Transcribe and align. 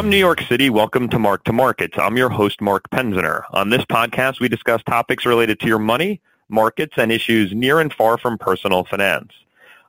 From 0.00 0.08
New 0.08 0.16
York 0.16 0.40
City, 0.40 0.70
welcome 0.70 1.10
to 1.10 1.18
Mark 1.18 1.44
to 1.44 1.52
Markets. 1.52 1.98
I'm 1.98 2.16
your 2.16 2.30
host, 2.30 2.62
Mark 2.62 2.88
Penziner. 2.88 3.42
On 3.50 3.68
this 3.68 3.84
podcast, 3.84 4.40
we 4.40 4.48
discuss 4.48 4.82
topics 4.82 5.26
related 5.26 5.60
to 5.60 5.66
your 5.66 5.78
money, 5.78 6.22
markets, 6.48 6.94
and 6.96 7.12
issues 7.12 7.52
near 7.52 7.80
and 7.80 7.92
far 7.92 8.16
from 8.16 8.38
personal 8.38 8.84
finance. 8.84 9.30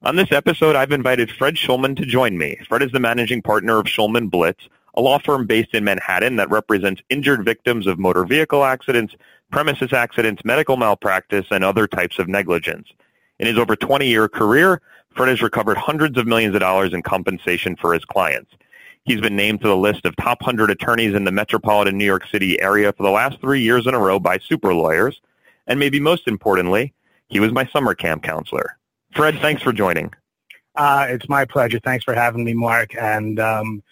On 0.04 0.18
this 0.18 0.34
episode, 0.34 0.76
I've 0.76 0.92
invited 0.92 1.32
Fred 1.32 1.56
Schulman 1.56 1.96
to 1.96 2.06
join 2.06 2.38
me. 2.38 2.60
Fred 2.68 2.82
is 2.82 2.92
the 2.92 3.00
managing 3.00 3.42
partner 3.42 3.80
of 3.80 3.86
Schulman 3.86 4.30
Blitz, 4.30 4.68
a 4.96 5.02
law 5.02 5.18
firm 5.18 5.48
based 5.48 5.74
in 5.74 5.86
Manhattan 5.86 6.36
that 6.36 6.50
represents 6.50 7.02
injured 7.08 7.46
victims 7.46 7.88
of 7.88 7.98
motor 7.98 8.26
vehicle 8.26 8.66
accidents, 8.66 9.16
premises 9.50 9.94
accidents, 9.94 10.44
medical 10.44 10.76
malpractice, 10.76 11.46
and 11.52 11.64
other 11.64 11.88
types 11.88 12.20
of 12.20 12.28
negligence. 12.28 12.90
In 13.40 13.48
his 13.48 13.58
over 13.58 13.78
20-year 13.78 14.28
career, 14.28 14.82
Fred 15.16 15.30
has 15.30 15.42
recovered 15.42 15.78
hundreds 15.78 16.18
of 16.18 16.28
millions 16.28 16.54
of 16.54 16.60
dollars 16.60 16.92
in 16.94 17.02
compensation 17.02 17.78
for 17.78 17.94
his 17.94 18.04
clients. 18.04 18.52
He's 19.04 19.20
been 19.20 19.36
named 19.36 19.62
to 19.62 19.68
the 19.68 19.78
list 19.78 20.06
of 20.06 20.16
top 20.16 20.42
100 20.42 20.70
attorneys 20.70 21.16
in 21.16 21.24
the 21.24 21.32
metropolitan 21.32 21.98
New 21.98 22.06
York 22.06 22.28
City 22.28 22.62
area 22.62 22.94
for 22.94 23.04
the 23.04 23.10
last 23.10 23.42
three 23.42 23.62
years 23.62 23.88
in 23.88 23.96
a 23.96 24.00
row 24.00 24.20
by 24.20 24.38
super 24.38 24.74
lawyers. 24.74 25.22
And 25.66 25.80
maybe 25.80 26.00
most 26.00 26.28
importantly, 26.28 26.94
he 27.28 27.40
was 27.40 27.52
my 27.52 27.66
summer 27.68 27.96
camp 27.96 28.24
counselor. 28.24 28.78
Fred, 29.14 29.40
thanks 29.40 29.64
for 29.64 29.74
joining. 29.74 30.14
Uh, 30.76 31.08
it's 31.10 31.28
my 31.28 31.46
pleasure. 31.46 31.80
Thanks 31.80 32.04
for 32.04 32.14
having 32.14 32.44
me, 32.44 32.54
Mark. 32.54 32.96
And 32.96 33.40
um, 33.40 33.84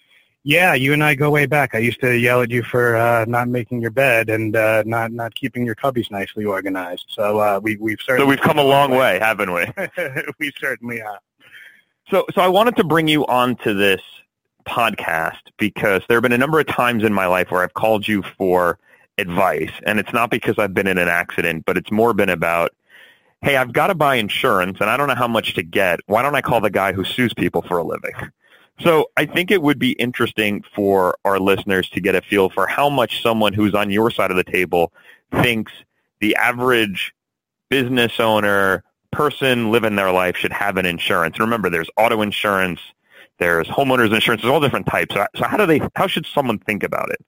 yeah, 0.43 0.73
you 0.73 0.93
and 0.93 1.03
I 1.03 1.15
go 1.15 1.29
way 1.29 1.45
back. 1.45 1.75
I 1.75 1.79
used 1.79 1.99
to 2.01 2.17
yell 2.17 2.41
at 2.41 2.51
you 2.51 2.63
for 2.63 2.95
uh, 2.95 3.25
not 3.25 3.49
making 3.49 3.81
your 3.81 3.91
bed 3.91 4.29
and 4.29 4.55
uh, 4.55 4.83
not 4.85 5.11
not 5.11 5.35
keeping 5.35 5.65
your 5.65 5.75
cubbies 5.75 6.09
nicely 6.11 6.45
organized. 6.45 7.05
So 7.09 7.39
uh, 7.39 7.59
we 7.61 7.75
we've 7.77 7.99
certainly 8.01 8.25
so 8.25 8.29
we've 8.29 8.41
come 8.41 8.57
a 8.57 8.63
long 8.63 8.91
way, 8.91 9.19
haven't 9.19 9.51
we? 9.53 9.65
we 10.39 10.51
certainly 10.59 10.99
have. 10.99 11.19
So 12.09 12.25
so 12.33 12.41
I 12.41 12.47
wanted 12.47 12.77
to 12.77 12.83
bring 12.83 13.07
you 13.07 13.25
on 13.25 13.57
to 13.57 13.73
this 13.73 14.01
podcast 14.65 15.39
because 15.57 16.01
there 16.07 16.17
have 16.17 16.23
been 16.23 16.31
a 16.31 16.37
number 16.37 16.59
of 16.59 16.67
times 16.67 17.03
in 17.03 17.13
my 17.13 17.27
life 17.27 17.51
where 17.51 17.63
I've 17.63 17.73
called 17.73 18.07
you 18.07 18.23
for 18.37 18.77
advice. 19.17 19.71
And 19.85 19.99
it's 19.99 20.13
not 20.13 20.29
because 20.29 20.57
I've 20.57 20.73
been 20.73 20.87
in 20.87 20.97
an 20.97 21.07
accident, 21.07 21.65
but 21.65 21.77
it's 21.77 21.91
more 21.91 22.13
been 22.13 22.29
about, 22.29 22.71
hey, 23.41 23.57
I've 23.57 23.73
got 23.73 23.87
to 23.87 23.95
buy 23.95 24.15
insurance 24.15 24.79
and 24.81 24.89
I 24.89 24.97
don't 24.97 25.07
know 25.07 25.15
how 25.15 25.27
much 25.27 25.55
to 25.55 25.63
get. 25.63 25.99
Why 26.07 26.21
don't 26.21 26.35
I 26.35 26.41
call 26.41 26.61
the 26.61 26.69
guy 26.69 26.93
who 26.93 27.03
sues 27.03 27.33
people 27.33 27.61
for 27.61 27.77
a 27.77 27.83
living? 27.83 28.13
So 28.81 29.11
I 29.17 29.25
think 29.25 29.51
it 29.51 29.61
would 29.61 29.77
be 29.77 29.91
interesting 29.93 30.63
for 30.73 31.17
our 31.25 31.39
listeners 31.39 31.89
to 31.89 31.99
get 31.99 32.15
a 32.15 32.21
feel 32.21 32.49
for 32.49 32.65
how 32.65 32.89
much 32.89 33.21
someone 33.21 33.51
who's 33.53 33.75
on 33.75 33.91
your 33.91 34.09
side 34.09 34.31
of 34.31 34.37
the 34.37 34.43
table 34.43 34.93
thinks 35.31 35.73
the 36.21 36.35
average 36.35 37.13
business 37.69 38.19
owner, 38.19 38.83
person 39.11 39.71
living 39.71 39.95
their 39.95 40.11
life 40.11 40.37
should 40.37 40.53
have 40.53 40.77
an 40.77 40.85
insurance. 40.85 41.39
Remember, 41.39 41.69
there's 41.69 41.89
auto 41.97 42.21
insurance, 42.21 42.79
there's 43.39 43.67
homeowners 43.67 44.13
insurance. 44.13 44.41
There's 44.41 44.51
all 44.51 44.59
different 44.59 44.85
types. 44.85 45.15
So 45.15 45.43
how 45.43 45.57
do 45.57 45.65
they? 45.65 45.81
How 45.95 46.07
should 46.07 46.25
someone 46.25 46.59
think 46.59 46.83
about 46.83 47.09
it? 47.09 47.23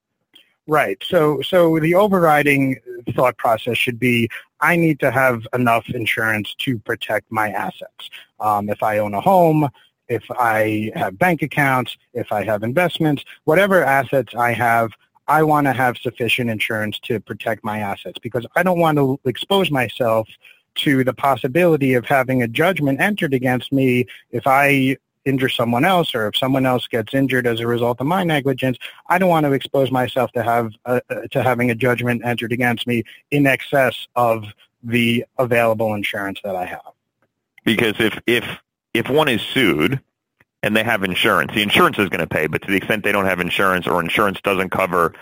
Right. 0.68 1.02
So 1.08 1.42
so 1.42 1.80
the 1.80 1.96
overriding 1.96 2.78
thought 3.16 3.38
process 3.38 3.78
should 3.78 4.00
be 4.00 4.30
I 4.60 4.76
need 4.76 5.00
to 5.00 5.10
have 5.12 5.48
enough 5.54 5.90
insurance 5.90 6.54
to 6.60 6.78
protect 6.80 7.32
my 7.32 7.50
assets. 7.50 8.10
Um, 8.40 8.70
if 8.70 8.84
I 8.84 9.00
own 9.00 9.14
a 9.14 9.22
home, 9.22 9.70
if 10.08 10.24
I 10.30 10.92
have 10.96 11.18
bank 11.18 11.42
accounts, 11.42 11.98
if 12.14 12.32
I 12.32 12.44
have 12.44 12.64
investments, 12.64 13.24
whatever 13.46 13.84
assets 13.84 14.36
I 14.36 14.52
have, 14.54 14.92
I 15.28 15.44
want 15.44 15.66
to 15.66 15.74
have 15.74 15.98
sufficient 15.98 16.50
insurance 16.50 17.00
to 17.04 17.20
protect 17.20 17.64
my 17.64 17.80
assets 17.80 18.20
because 18.22 18.46
I 18.56 18.64
don't 18.64 18.80
want 18.80 18.98
to 18.98 19.20
expose 19.26 19.72
myself 19.72 20.28
to 20.76 21.04
the 21.04 21.14
possibility 21.14 21.94
of 21.94 22.06
having 22.06 22.44
a 22.44 22.48
judgment 22.48 23.00
entered 23.00 23.34
against 23.34 23.72
me 23.72 24.06
if 24.32 24.46
I 24.46 24.98
injure 25.26 25.50
someone 25.50 25.86
else 25.86 26.16
or 26.16 26.28
if 26.28 26.36
someone 26.36 26.66
else 26.66 26.88
gets 26.88 27.14
injured 27.14 27.46
as 27.48 27.60
a 27.60 27.68
result 27.68 28.02
of 28.02 28.08
my 28.08 28.24
negligence, 28.24 28.78
I 29.08 29.18
don't 29.18 29.30
want 29.30 29.46
to 29.46 29.54
expose 29.54 29.92
myself 29.92 30.32
to 30.34 30.44
have 30.44 30.74
uh, 30.86 31.02
to 31.32 31.44
having 31.44 31.72
a 31.72 31.76
judgment 31.76 32.24
entered 32.26 32.52
against 32.52 32.88
me 32.88 33.04
in 33.30 33.46
excess 33.46 34.08
of 34.16 34.46
the 34.84 35.26
available 35.38 35.94
insurance 35.94 36.40
that 36.44 36.56
I 36.56 36.66
have. 36.66 36.94
Because 37.64 37.96
if 38.00 38.20
if 38.26 38.46
if 38.94 39.10
one 39.10 39.28
is 39.28 39.42
sued 39.42 40.00
and 40.64 40.76
they 40.76 40.84
have 40.84 41.04
insurance, 41.04 41.54
the 41.54 41.62
insurance 41.62 41.98
is 42.00 42.10
going 42.10 42.20
to 42.20 42.28
pay, 42.28 42.48
but 42.48 42.62
to 42.64 42.68
the 42.68 42.78
extent 42.78 43.04
they 43.04 43.12
don't 43.12 43.26
have 43.26 43.40
insurance 43.40 43.88
or 43.88 44.00
insurance 44.00 44.40
doesn't 44.42 44.70
cover 44.70 45.14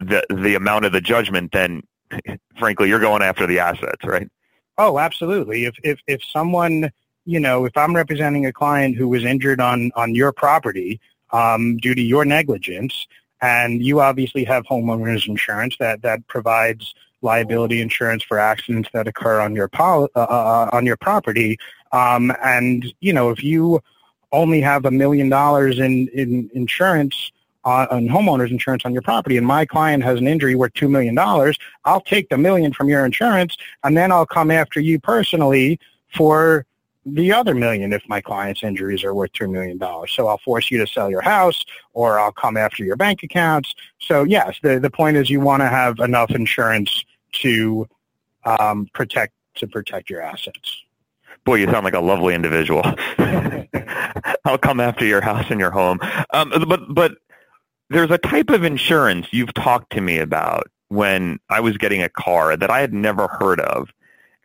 the 0.00 0.24
the 0.30 0.54
amount 0.54 0.84
of 0.84 0.92
the 0.92 1.00
judgment, 1.00 1.52
then 1.52 1.82
frankly, 2.58 2.88
you're 2.88 3.00
going 3.00 3.22
after 3.22 3.46
the 3.46 3.58
assets, 3.58 4.04
right? 4.04 4.28
Oh, 4.76 4.98
absolutely. 4.98 5.64
If 5.64 5.74
if 5.82 6.00
if 6.06 6.22
someone 6.24 6.90
you 7.28 7.38
know, 7.38 7.66
if 7.66 7.76
I'm 7.76 7.94
representing 7.94 8.46
a 8.46 8.52
client 8.54 8.96
who 8.96 9.06
was 9.06 9.22
injured 9.22 9.60
on, 9.60 9.92
on 9.94 10.14
your 10.14 10.32
property 10.32 10.98
um, 11.30 11.76
due 11.76 11.94
to 11.94 12.00
your 12.00 12.24
negligence, 12.24 13.06
and 13.42 13.82
you 13.82 14.00
obviously 14.00 14.44
have 14.44 14.64
homeowners 14.64 15.28
insurance 15.28 15.76
that, 15.78 16.00
that 16.00 16.26
provides 16.28 16.94
liability 17.20 17.82
insurance 17.82 18.22
for 18.22 18.38
accidents 18.38 18.88
that 18.94 19.06
occur 19.06 19.40
on 19.40 19.54
your 19.54 19.68
pol- 19.68 20.08
uh, 20.16 20.20
uh, 20.20 20.70
on 20.72 20.86
your 20.86 20.96
property, 20.96 21.58
um, 21.92 22.32
and 22.42 22.94
you 23.00 23.12
know, 23.12 23.28
if 23.28 23.44
you 23.44 23.82
only 24.32 24.62
have 24.62 24.86
a 24.86 24.90
million 24.90 25.28
dollars 25.28 25.78
in, 25.78 26.08
in 26.14 26.50
insurance 26.54 27.30
on, 27.64 27.88
on 27.88 28.08
homeowners 28.08 28.50
insurance 28.50 28.86
on 28.86 28.94
your 28.94 29.02
property 29.02 29.36
and 29.36 29.46
my 29.46 29.66
client 29.66 30.02
has 30.02 30.18
an 30.18 30.26
injury 30.26 30.54
worth 30.54 30.72
$2 30.74 30.88
million, 30.88 31.18
I'll 31.84 32.00
take 32.00 32.28
the 32.28 32.38
million 32.38 32.72
from 32.72 32.88
your 32.88 33.04
insurance 33.04 33.56
and 33.84 33.96
then 33.96 34.12
I'll 34.12 34.26
come 34.26 34.50
after 34.50 34.80
you 34.80 35.00
personally 35.00 35.80
for 36.14 36.66
the 37.14 37.32
other 37.32 37.54
million 37.54 37.92
if 37.92 38.02
my 38.08 38.20
client's 38.20 38.62
injuries 38.62 39.04
are 39.04 39.14
worth 39.14 39.32
$2 39.32 39.50
million. 39.50 39.78
So 40.08 40.26
I'll 40.28 40.38
force 40.38 40.70
you 40.70 40.78
to 40.78 40.86
sell 40.86 41.10
your 41.10 41.22
house 41.22 41.64
or 41.92 42.18
I'll 42.18 42.32
come 42.32 42.56
after 42.56 42.84
your 42.84 42.96
bank 42.96 43.22
accounts. 43.22 43.74
So 43.98 44.24
yes, 44.24 44.56
the, 44.62 44.78
the 44.80 44.90
point 44.90 45.16
is 45.16 45.30
you 45.30 45.40
want 45.40 45.62
to 45.62 45.68
have 45.68 45.98
enough 46.00 46.30
insurance 46.30 47.04
to 47.40 47.88
um, 48.44 48.88
protect 48.94 49.34
to 49.56 49.66
protect 49.66 50.08
your 50.08 50.22
assets. 50.22 50.82
Boy, 51.44 51.56
you 51.56 51.66
sound 51.66 51.84
like 51.84 51.94
a 51.94 52.00
lovely 52.00 52.34
individual. 52.34 52.82
I'll 54.44 54.58
come 54.58 54.80
after 54.80 55.04
your 55.04 55.20
house 55.20 55.46
and 55.50 55.60
your 55.60 55.70
home. 55.70 55.98
Um, 56.30 56.52
but 56.68 56.94
but 56.94 57.18
there's 57.90 58.10
a 58.10 58.18
type 58.18 58.50
of 58.50 58.64
insurance 58.64 59.26
you've 59.30 59.54
talked 59.54 59.92
to 59.92 60.00
me 60.00 60.18
about 60.18 60.70
when 60.88 61.38
I 61.48 61.60
was 61.60 61.76
getting 61.76 62.02
a 62.02 62.08
car 62.08 62.56
that 62.56 62.70
I 62.70 62.80
had 62.80 62.92
never 62.92 63.28
heard 63.28 63.60
of 63.60 63.90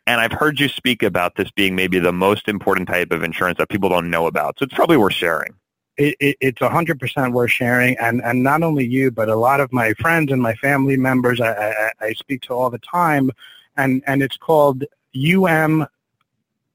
and 0.06 0.20
I've 0.20 0.32
heard 0.32 0.60
you 0.60 0.68
speak 0.68 1.04
about 1.04 1.36
this 1.36 1.50
being 1.52 1.76
maybe 1.76 2.00
the 2.00 2.12
most 2.12 2.48
important 2.48 2.88
type 2.88 3.12
of 3.12 3.24
insurance 3.24 3.58
that 3.58 3.70
people 3.70 3.90
don't 3.90 4.10
know 4.10 4.28
about. 4.28 4.60
So 4.60 4.64
it's 4.66 4.74
probably 4.74 4.98
worth 4.98 5.14
sharing. 5.14 5.54
It, 5.96 6.16
it, 6.20 6.38
it's 6.42 6.60
100% 6.60 7.32
worth 7.32 7.52
sharing. 7.52 7.98
And, 8.00 8.22
and 8.24 8.44
not 8.44 8.64
only 8.64 8.86
you, 8.86 9.12
but 9.12 9.30
a 9.30 9.36
lot 9.36 9.60
of 9.60 9.72
my 9.72 9.94
friends 9.94 10.32
and 10.32 10.42
my 10.42 10.56
family 10.56 10.98
members 10.98 11.40
I, 11.40 11.54
I, 11.54 11.92
I 12.02 12.14
speak 12.14 12.42
to 12.44 12.54
all 12.54 12.70
the 12.70 12.80
time. 12.80 13.32
And, 13.78 14.04
and 14.06 14.22
it's 14.22 14.38
called 14.38 14.84
UM 15.16 15.88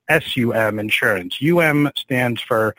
SUM 0.09 0.79
insurance. 0.79 1.39
UM 1.43 1.91
stands 1.97 2.41
for 2.41 2.75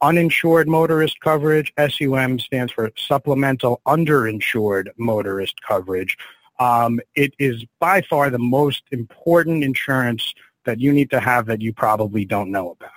uninsured 0.00 0.68
motorist 0.68 1.20
coverage. 1.20 1.72
SUM 1.78 2.40
stands 2.40 2.72
for 2.72 2.90
supplemental 2.96 3.80
underinsured 3.86 4.88
motorist 4.96 5.62
coverage. 5.62 6.16
Um, 6.58 7.00
it 7.14 7.34
is 7.38 7.64
by 7.80 8.02
far 8.02 8.30
the 8.30 8.38
most 8.38 8.82
important 8.90 9.64
insurance 9.64 10.34
that 10.64 10.80
you 10.80 10.92
need 10.92 11.10
to 11.10 11.20
have 11.20 11.46
that 11.46 11.60
you 11.60 11.72
probably 11.72 12.24
don't 12.24 12.50
know 12.50 12.76
about. 12.78 12.90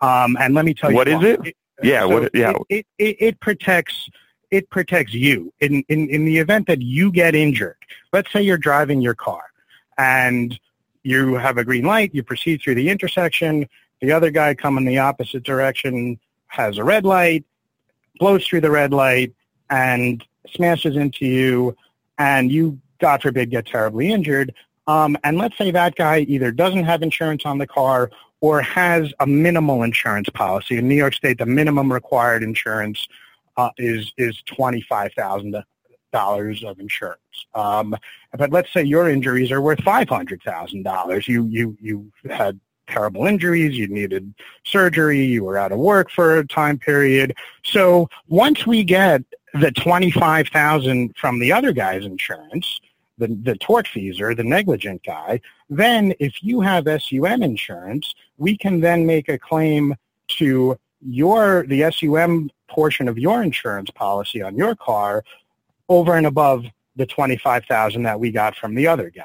Um, 0.00 0.36
and 0.40 0.54
let 0.54 0.64
me 0.64 0.74
tell 0.74 0.90
you, 0.90 0.96
what 0.96 1.08
is 1.08 1.22
it? 1.22 1.46
it 1.46 1.56
yeah, 1.82 2.00
so 2.00 2.08
what? 2.08 2.34
Yeah, 2.34 2.54
it, 2.68 2.86
it, 2.98 3.16
it 3.20 3.40
protects 3.40 4.08
it 4.50 4.68
protects 4.70 5.14
you 5.14 5.52
in, 5.60 5.84
in 5.88 6.08
in 6.08 6.24
the 6.24 6.38
event 6.38 6.66
that 6.66 6.82
you 6.82 7.12
get 7.12 7.34
injured. 7.34 7.76
Let's 8.12 8.32
say 8.32 8.42
you're 8.42 8.58
driving 8.58 9.00
your 9.00 9.14
car 9.14 9.42
and 9.98 10.58
you 11.02 11.34
have 11.34 11.58
a 11.58 11.64
green 11.64 11.84
light. 11.84 12.14
You 12.14 12.22
proceed 12.22 12.62
through 12.62 12.74
the 12.76 12.88
intersection. 12.88 13.68
The 14.00 14.12
other 14.12 14.30
guy 14.30 14.54
coming 14.54 14.84
the 14.84 14.98
opposite 14.98 15.42
direction 15.42 16.18
has 16.48 16.78
a 16.78 16.84
red 16.84 17.04
light, 17.04 17.44
blows 18.18 18.46
through 18.46 18.62
the 18.62 18.70
red 18.70 18.92
light, 18.92 19.34
and 19.68 20.24
smashes 20.54 20.96
into 20.96 21.26
you, 21.26 21.76
and 22.18 22.50
you 22.50 22.80
God 23.00 23.22
forbid, 23.22 23.50
get 23.50 23.66
terribly 23.66 24.12
injured. 24.12 24.54
Um, 24.86 25.16
and 25.24 25.38
let's 25.38 25.56
say 25.56 25.70
that 25.70 25.94
guy 25.96 26.20
either 26.20 26.50
doesn't 26.52 26.84
have 26.84 27.02
insurance 27.02 27.44
on 27.44 27.58
the 27.58 27.66
car 27.66 28.10
or 28.40 28.62
has 28.62 29.12
a 29.20 29.26
minimal 29.26 29.82
insurance 29.82 30.28
policy. 30.30 30.78
In 30.78 30.88
New 30.88 30.94
York 30.94 31.14
State, 31.14 31.38
the 31.38 31.46
minimum 31.46 31.92
required 31.92 32.42
insurance 32.42 33.06
uh, 33.56 33.70
is 33.76 34.12
is 34.16 34.42
twenty 34.46 34.80
five 34.80 35.12
thousand 35.12 35.62
dollars 36.12 36.64
of 36.64 36.80
insurance. 36.80 37.20
Um, 37.54 37.96
but 38.36 38.50
let's 38.50 38.72
say 38.72 38.82
your 38.82 39.08
injuries 39.08 39.50
are 39.50 39.60
worth 39.60 39.82
five 39.82 40.08
hundred 40.08 40.42
thousand 40.42 40.82
dollars. 40.82 41.28
You 41.28 41.44
you 41.46 41.76
you 41.80 42.12
had 42.28 42.58
terrible 42.88 43.26
injuries, 43.26 43.76
you 43.76 43.86
needed 43.86 44.34
surgery, 44.64 45.22
you 45.24 45.44
were 45.44 45.56
out 45.56 45.72
of 45.72 45.78
work 45.78 46.10
for 46.10 46.38
a 46.38 46.46
time 46.46 46.78
period. 46.78 47.34
So 47.64 48.08
once 48.28 48.66
we 48.66 48.82
get 48.82 49.22
the 49.54 49.70
twenty 49.72 50.10
five 50.10 50.48
thousand 50.48 51.14
from 51.16 51.38
the 51.38 51.52
other 51.52 51.72
guy's 51.72 52.04
insurance, 52.04 52.80
the, 53.20 53.28
the 53.28 53.54
tortfeasor, 53.58 54.36
the 54.36 54.42
negligent 54.44 55.04
guy, 55.04 55.40
then 55.68 56.14
if 56.18 56.42
you 56.42 56.60
have 56.60 56.88
SUM 57.00 57.42
insurance, 57.42 58.14
we 58.38 58.56
can 58.56 58.80
then 58.80 59.06
make 59.06 59.28
a 59.28 59.38
claim 59.38 59.94
to 60.38 60.76
your 61.00 61.64
the 61.66 61.90
SUM 61.92 62.50
portion 62.68 63.08
of 63.08 63.18
your 63.18 63.42
insurance 63.42 63.90
policy 63.90 64.42
on 64.42 64.56
your 64.56 64.74
car 64.74 65.22
over 65.88 66.16
and 66.16 66.26
above 66.26 66.64
the 66.96 67.06
25,000 67.06 68.02
that 68.02 68.18
we 68.18 68.30
got 68.30 68.56
from 68.56 68.74
the 68.74 68.86
other 68.86 69.10
guy. 69.10 69.22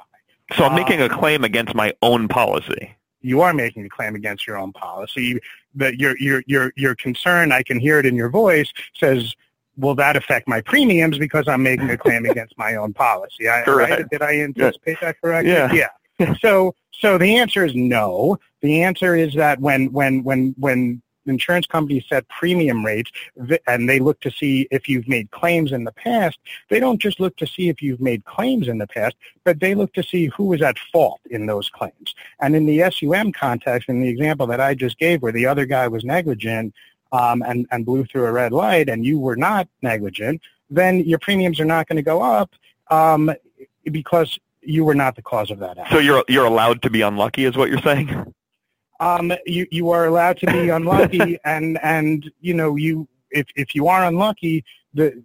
So 0.55 0.63
I'm 0.63 0.73
uh, 0.73 0.75
making 0.75 1.01
a 1.01 1.09
claim 1.09 1.43
against 1.43 1.73
my 1.73 1.93
own 2.01 2.27
policy. 2.27 2.95
You 3.21 3.41
are 3.41 3.53
making 3.53 3.85
a 3.85 3.89
claim 3.89 4.15
against 4.15 4.45
your 4.45 4.57
own 4.57 4.71
policy. 4.73 5.39
That 5.73 5.99
your 5.99 6.15
your 6.17 6.43
your 6.45 6.71
your 6.75 6.95
concern, 6.95 7.51
I 7.51 7.63
can 7.63 7.79
hear 7.79 7.99
it 7.99 8.05
in 8.05 8.15
your 8.15 8.29
voice, 8.29 8.71
says, 8.93 9.35
"Will 9.77 9.95
that 9.95 10.15
affect 10.15 10.47
my 10.47 10.61
premiums 10.61 11.17
because 11.17 11.47
I'm 11.47 11.63
making 11.63 11.89
a 11.89 11.97
claim 11.97 12.25
against 12.25 12.57
my 12.57 12.75
own 12.75 12.93
policy?" 12.93 13.49
I, 13.49 13.61
Correct. 13.63 13.91
Right? 13.91 14.09
Did 14.09 14.21
I 14.21 14.39
anticipate 14.39 14.99
that 15.01 15.19
correctly? 15.21 15.51
Yeah. 15.51 15.89
Yeah. 16.19 16.33
so 16.39 16.75
so 16.91 17.17
the 17.17 17.35
answer 17.37 17.65
is 17.65 17.75
no. 17.75 18.39
The 18.61 18.83
answer 18.83 19.15
is 19.15 19.33
that 19.35 19.59
when 19.59 19.91
when 19.91 20.23
when 20.23 20.55
when 20.57 21.01
insurance 21.27 21.65
companies 21.65 22.05
set 22.07 22.27
premium 22.29 22.85
rates 22.85 23.11
and 23.67 23.89
they 23.89 23.99
look 23.99 24.19
to 24.21 24.31
see 24.31 24.67
if 24.71 24.87
you've 24.87 25.07
made 25.07 25.31
claims 25.31 25.71
in 25.71 25.83
the 25.83 25.91
past, 25.91 26.37
they 26.69 26.79
don't 26.79 27.01
just 27.01 27.19
look 27.19 27.35
to 27.37 27.47
see 27.47 27.69
if 27.69 27.81
you've 27.81 28.01
made 28.01 28.23
claims 28.25 28.67
in 28.67 28.77
the 28.77 28.87
past, 28.87 29.15
but 29.43 29.59
they 29.59 29.75
look 29.75 29.93
to 29.93 30.03
see 30.03 30.27
who 30.27 30.45
was 30.45 30.61
at 30.61 30.77
fault 30.91 31.21
in 31.29 31.45
those 31.45 31.69
claims. 31.69 32.13
And 32.39 32.55
in 32.55 32.65
the 32.65 32.89
SUM 32.91 33.31
context, 33.31 33.89
in 33.89 34.01
the 34.01 34.09
example 34.09 34.47
that 34.47 34.61
I 34.61 34.75
just 34.75 34.97
gave 34.97 35.21
where 35.21 35.31
the 35.31 35.45
other 35.45 35.65
guy 35.65 35.87
was 35.87 36.03
negligent 36.03 36.73
um, 37.15 37.41
and, 37.43 37.65
and 37.71 37.85
blew 37.85 38.05
through 38.05 38.25
a 38.25 38.31
red 38.31 38.51
light 38.51 38.89
and 38.89 39.05
you 39.05 39.19
were 39.19 39.35
not 39.35 39.67
negligent, 39.81 40.41
then 40.69 40.99
your 40.99 41.19
premiums 41.19 41.59
are 41.59 41.65
not 41.65 41.87
going 41.87 41.97
to 41.97 42.01
go 42.01 42.21
up 42.21 42.51
um, 42.89 43.31
because 43.91 44.37
you 44.61 44.83
were 44.83 44.95
not 44.95 45.15
the 45.15 45.21
cause 45.21 45.51
of 45.51 45.59
that. 45.59 45.77
Accident. 45.77 45.89
So 45.91 45.99
you're 45.99 46.23
you're 46.27 46.45
allowed 46.45 46.81
to 46.81 46.89
be 46.89 47.01
unlucky, 47.01 47.45
is 47.45 47.55
what 47.55 47.69
you're 47.69 47.81
saying? 47.81 48.33
um, 48.99 49.33
you 49.45 49.67
you 49.71 49.91
are 49.91 50.05
allowed 50.05 50.37
to 50.39 50.47
be 50.47 50.69
unlucky, 50.77 51.37
and 51.45 51.79
and 51.83 52.31
you 52.41 52.53
know 52.53 52.75
you 52.75 53.07
if 53.31 53.47
if 53.55 53.75
you 53.75 53.87
are 53.87 54.05
unlucky, 54.05 54.63
the 54.93 55.21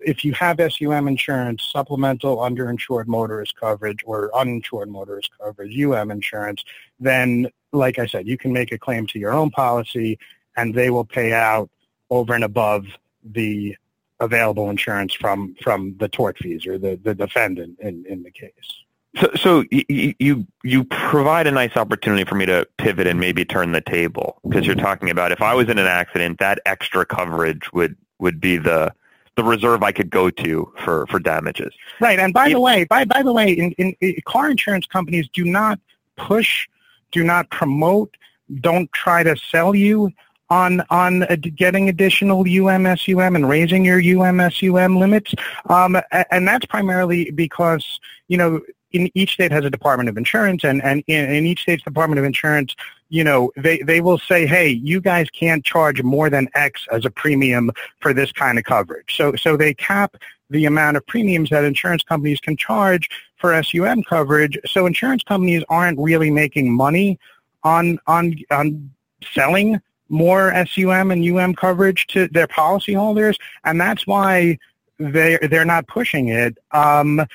if 0.00 0.24
you 0.24 0.32
have 0.34 0.60
SUM 0.72 1.08
insurance, 1.08 1.68
supplemental 1.72 2.36
underinsured 2.38 3.06
motorist 3.06 3.56
coverage 3.56 4.00
or 4.04 4.34
uninsured 4.36 4.88
motorist 4.88 5.30
coverage, 5.40 5.76
UM 5.76 6.10
insurance, 6.10 6.62
then 7.00 7.48
like 7.72 7.98
I 7.98 8.06
said, 8.06 8.28
you 8.28 8.38
can 8.38 8.52
make 8.52 8.70
a 8.70 8.78
claim 8.78 9.06
to 9.08 9.18
your 9.18 9.32
own 9.32 9.50
policy, 9.50 10.18
and 10.56 10.74
they 10.74 10.90
will 10.90 11.04
pay 11.04 11.32
out 11.32 11.70
over 12.10 12.34
and 12.34 12.44
above 12.44 12.86
the 13.24 13.76
available 14.20 14.70
insurance 14.70 15.14
from 15.14 15.54
from 15.62 15.96
the 15.98 16.08
tortfeasor, 16.08 16.80
the 16.80 16.98
the 17.02 17.14
defendant 17.14 17.78
in 17.80 18.04
in 18.08 18.22
the 18.22 18.30
case. 18.30 18.84
So, 19.20 19.30
so 19.36 19.64
you 19.70 20.46
you 20.64 20.84
provide 20.84 21.46
a 21.46 21.52
nice 21.52 21.76
opportunity 21.76 22.24
for 22.24 22.34
me 22.34 22.46
to 22.46 22.66
pivot 22.78 23.06
and 23.06 23.20
maybe 23.20 23.44
turn 23.44 23.70
the 23.72 23.80
table 23.80 24.40
because 24.42 24.66
you're 24.66 24.74
talking 24.74 25.08
about 25.08 25.30
if 25.30 25.40
I 25.40 25.54
was 25.54 25.68
in 25.68 25.78
an 25.78 25.86
accident, 25.86 26.38
that 26.40 26.58
extra 26.66 27.06
coverage 27.06 27.72
would 27.72 27.96
would 28.18 28.40
be 28.40 28.56
the 28.56 28.92
the 29.36 29.44
reserve 29.44 29.82
I 29.82 29.92
could 29.92 30.10
go 30.10 30.30
to 30.30 30.72
for 30.84 31.06
for 31.06 31.20
damages. 31.20 31.72
Right. 32.00 32.18
And 32.18 32.32
by 32.32 32.48
the 32.48 32.60
way, 32.60 32.84
by 32.84 33.04
by 33.04 33.22
the 33.22 33.32
way, 33.32 33.52
in, 33.52 33.72
in, 33.72 33.94
in 34.00 34.16
car 34.26 34.50
insurance 34.50 34.86
companies 34.86 35.28
do 35.32 35.44
not 35.44 35.78
push, 36.16 36.68
do 37.12 37.22
not 37.22 37.50
promote, 37.50 38.16
don't 38.60 38.92
try 38.92 39.22
to 39.22 39.36
sell 39.36 39.76
you 39.76 40.12
on 40.50 40.82
on 40.90 41.24
getting 41.56 41.88
additional 41.88 42.44
UMSUM 42.44 43.34
and 43.34 43.48
raising 43.48 43.84
your 43.84 44.00
UMSUM 44.00 44.98
limits, 44.98 45.34
um, 45.68 45.96
and 46.30 46.46
that's 46.46 46.66
primarily 46.66 47.30
because 47.30 48.00
you 48.28 48.36
know 48.36 48.60
in 48.94 49.10
each 49.14 49.32
state 49.32 49.50
has 49.50 49.64
a 49.64 49.70
Department 49.70 50.08
of 50.08 50.16
Insurance, 50.16 50.62
and, 50.62 50.82
and 50.82 51.02
in, 51.08 51.28
in 51.28 51.46
each 51.46 51.62
state's 51.62 51.82
Department 51.82 52.20
of 52.20 52.24
Insurance, 52.24 52.76
you 53.08 53.24
know, 53.24 53.50
they, 53.56 53.78
they 53.78 54.00
will 54.00 54.18
say, 54.18 54.46
hey, 54.46 54.68
you 54.68 55.00
guys 55.00 55.28
can't 55.30 55.64
charge 55.64 56.00
more 56.02 56.30
than 56.30 56.48
X 56.54 56.86
as 56.92 57.04
a 57.04 57.10
premium 57.10 57.72
for 57.98 58.14
this 58.14 58.30
kind 58.30 58.56
of 58.56 58.64
coverage. 58.64 59.16
So, 59.16 59.34
so 59.34 59.56
they 59.56 59.74
cap 59.74 60.16
the 60.48 60.64
amount 60.64 60.96
of 60.96 61.04
premiums 61.06 61.50
that 61.50 61.64
insurance 61.64 62.04
companies 62.04 62.38
can 62.38 62.56
charge 62.56 63.08
for 63.36 63.60
SUM 63.64 64.04
coverage. 64.04 64.56
So 64.64 64.86
insurance 64.86 65.24
companies 65.24 65.64
aren't 65.68 65.98
really 65.98 66.30
making 66.30 66.72
money 66.72 67.18
on, 67.64 67.98
on, 68.06 68.36
on 68.52 68.90
selling 69.32 69.80
more 70.08 70.52
SUM 70.66 71.10
and 71.10 71.24
UM 71.24 71.54
coverage 71.54 72.06
to 72.08 72.28
their 72.28 72.46
policyholders, 72.46 73.36
and 73.64 73.80
that's 73.80 74.06
why 74.06 74.58
they 74.98 75.38
they're 75.50 75.64
not 75.64 75.86
pushing 75.86 76.28
it. 76.28 76.58
Um, 76.72 77.26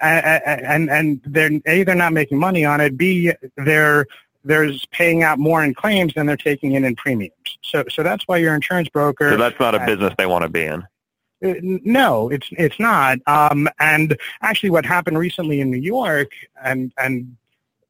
and 0.00 0.90
and 0.90 1.20
they're 1.24 1.50
a 1.66 1.84
they're 1.84 1.94
not 1.94 2.12
making 2.12 2.38
money 2.38 2.64
on 2.64 2.80
it. 2.80 2.96
B 2.96 3.32
they're 3.56 4.06
there's 4.44 4.84
paying 4.86 5.22
out 5.22 5.38
more 5.38 5.64
in 5.64 5.74
claims 5.74 6.14
than 6.14 6.26
they're 6.26 6.36
taking 6.36 6.72
in 6.72 6.84
in 6.84 6.96
premiums. 6.96 7.32
So 7.62 7.84
so 7.88 8.02
that's 8.02 8.26
why 8.28 8.38
your 8.38 8.54
insurance 8.54 8.88
broker. 8.88 9.30
So 9.30 9.36
that's 9.36 9.58
not 9.58 9.74
a 9.74 9.84
business 9.86 10.14
they 10.18 10.26
want 10.26 10.42
to 10.42 10.48
be 10.48 10.62
in. 10.62 10.82
Uh, 11.44 11.54
no, 11.60 12.28
it's 12.28 12.48
it's 12.52 12.78
not. 12.78 13.18
Um, 13.26 13.68
and 13.78 14.16
actually, 14.42 14.70
what 14.70 14.86
happened 14.86 15.18
recently 15.18 15.60
in 15.60 15.70
New 15.70 15.78
York, 15.78 16.32
and 16.62 16.92
and 16.98 17.36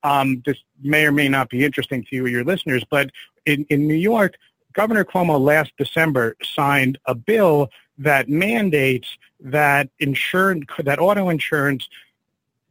um, 0.02 0.42
this 0.44 0.58
may 0.82 1.06
or 1.06 1.12
may 1.12 1.28
not 1.28 1.48
be 1.48 1.64
interesting 1.64 2.04
to 2.04 2.16
you 2.16 2.24
or 2.24 2.28
your 2.28 2.44
listeners, 2.44 2.84
but 2.90 3.10
in, 3.46 3.64
in 3.70 3.86
New 3.86 3.94
York, 3.94 4.36
Governor 4.72 5.04
Cuomo 5.04 5.40
last 5.40 5.72
December 5.78 6.36
signed 6.42 6.98
a 7.06 7.14
bill 7.14 7.70
that 7.98 8.28
mandates 8.28 9.16
that 9.40 9.88
insurance 10.00 10.64
that 10.82 10.98
auto 10.98 11.28
insurance 11.28 11.88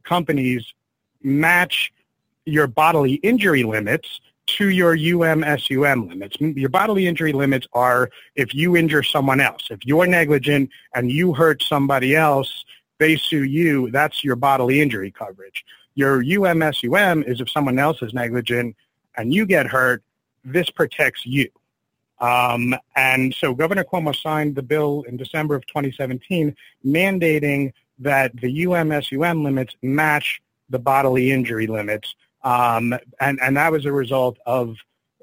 companies 0.02 0.74
match 1.22 1.92
your 2.44 2.66
bodily 2.66 3.14
injury 3.14 3.62
limits 3.62 4.20
to 4.46 4.68
your 4.68 4.94
UMSUM 4.96 6.08
limits. 6.08 6.36
Your 6.38 6.68
bodily 6.68 7.06
injury 7.06 7.32
limits 7.32 7.66
are 7.72 8.10
if 8.36 8.54
you 8.54 8.76
injure 8.76 9.02
someone 9.02 9.40
else. 9.40 9.68
If 9.70 9.86
you're 9.86 10.06
negligent 10.06 10.68
and 10.94 11.10
you 11.10 11.32
hurt 11.32 11.62
somebody 11.62 12.14
else, 12.14 12.64
they 12.98 13.16
sue 13.16 13.44
you, 13.44 13.90
that's 13.90 14.22
your 14.22 14.36
bodily 14.36 14.82
injury 14.82 15.10
coverage. 15.10 15.64
Your 15.94 16.22
UMSUM 16.22 17.26
is 17.26 17.40
if 17.40 17.50
someone 17.50 17.78
else 17.78 18.02
is 18.02 18.12
negligent 18.12 18.76
and 19.16 19.32
you 19.32 19.46
get 19.46 19.66
hurt, 19.66 20.02
this 20.44 20.70
protects 20.70 21.24
you. 21.24 21.48
Um, 22.20 22.74
and 22.96 23.34
so 23.34 23.54
Governor 23.54 23.84
Cuomo 23.84 24.14
signed 24.14 24.54
the 24.54 24.62
bill 24.62 25.04
in 25.08 25.16
December 25.16 25.54
of 25.54 25.66
2017 25.66 26.54
mandating 26.84 27.72
that 27.98 28.34
the 28.36 28.64
UMSUM 28.64 29.42
limits 29.42 29.76
match 29.82 30.40
the 30.70 30.78
bodily 30.78 31.32
injury 31.32 31.66
limits. 31.66 32.14
Um, 32.42 32.94
and, 33.20 33.38
and 33.42 33.56
that 33.56 33.72
was 33.72 33.84
a 33.84 33.92
result 33.92 34.38
of 34.46 34.76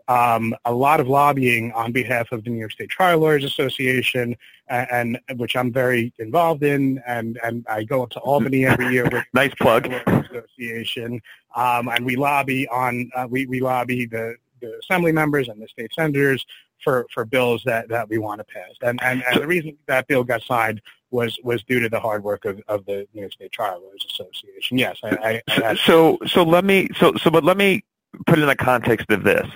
um, 0.08 0.54
a 0.66 0.74
lot 0.74 1.00
of 1.00 1.08
lobbying 1.08 1.72
on 1.72 1.92
behalf 1.92 2.32
of 2.32 2.44
the 2.44 2.50
New 2.50 2.60
York 2.60 2.72
State 2.72 2.90
Trial 2.90 3.20
Lawyers 3.20 3.44
Association, 3.44 4.36
and, 4.68 5.20
and, 5.28 5.40
which 5.40 5.56
I'm 5.56 5.72
very 5.72 6.14
involved 6.20 6.64
in, 6.64 7.02
and, 7.08 7.40
and 7.44 7.66
I 7.70 7.84
go 7.84 8.04
up 8.04 8.10
to 8.12 8.20
Albany 8.20 8.66
every 8.66 8.92
year 8.92 9.08
with 9.10 9.24
nice 9.34 9.54
plug 9.56 9.92
Association, 10.08 11.22
um, 11.56 11.88
and 11.88 12.06
we 12.06 12.16
lobby 12.16 12.68
on 12.68 13.10
uh, 13.16 13.28
we 13.30 13.46
we 13.46 13.60
lobby 13.62 14.06
the 14.06 14.36
the 14.62 14.80
assembly 14.80 15.12
members 15.12 15.50
and 15.50 15.62
the 15.62 15.68
state 15.68 15.94
senators 15.94 16.46
for, 16.84 17.06
for 17.14 17.26
bills 17.26 17.62
that, 17.66 17.90
that 17.90 18.10
we 18.10 18.18
want 18.18 18.40
to 18.40 18.46
pass. 18.46 18.72
And, 18.82 19.02
and, 19.04 19.24
and 19.24 19.42
the 19.42 19.48
reason 19.48 19.78
that 19.88 20.08
bill 20.08 20.24
got 20.24 20.42
signed 20.44 20.82
was, 21.12 21.38
was 21.44 21.64
due 21.64 21.80
to 21.80 21.90
the 21.90 22.00
hard 22.00 22.24
work 22.24 22.46
of, 22.46 22.62
of 22.68 22.86
the 22.86 23.08
New 23.14 23.22
York 23.22 23.34
State 23.34 23.52
Trial 23.52 23.82
Lawyers 23.82 24.06
Association. 24.10 24.78
Yes. 24.78 24.98
I, 25.04 25.42
I, 25.50 25.68
I 25.70 25.76
so, 25.76 26.18
so 26.26 26.44
let 26.44 26.64
me, 26.64 26.88
so, 26.98 27.14
so, 27.16 27.30
but 27.30 27.44
let 27.44 27.58
me 27.58 27.84
put 28.26 28.40
it 28.40 28.42
in 28.42 28.48
the 28.48 28.56
context 28.56 29.10
of 29.12 29.24
this. 29.24 29.48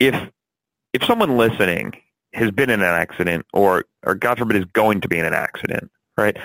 If, 0.00 0.14
if 0.92 1.04
someone 1.04 1.36
listening 1.36 1.94
has 2.32 2.50
been 2.50 2.68
in 2.68 2.80
an 2.80 2.86
accident 2.86 3.46
or, 3.52 3.84
or 4.04 4.14
God 4.14 4.38
forbid 4.38 4.56
is 4.56 4.64
going 4.72 5.00
to 5.02 5.08
be 5.08 5.18
in 5.18 5.24
an 5.24 5.34
accident, 5.34 5.90
right? 6.16 6.36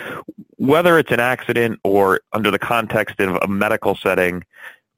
Whether 0.57 0.97
it's 0.97 1.11
an 1.11 1.19
accident 1.19 1.79
or 1.83 2.21
under 2.31 2.51
the 2.51 2.59
context 2.59 3.19
of 3.19 3.37
a 3.41 3.47
medical 3.47 3.95
setting, 3.95 4.43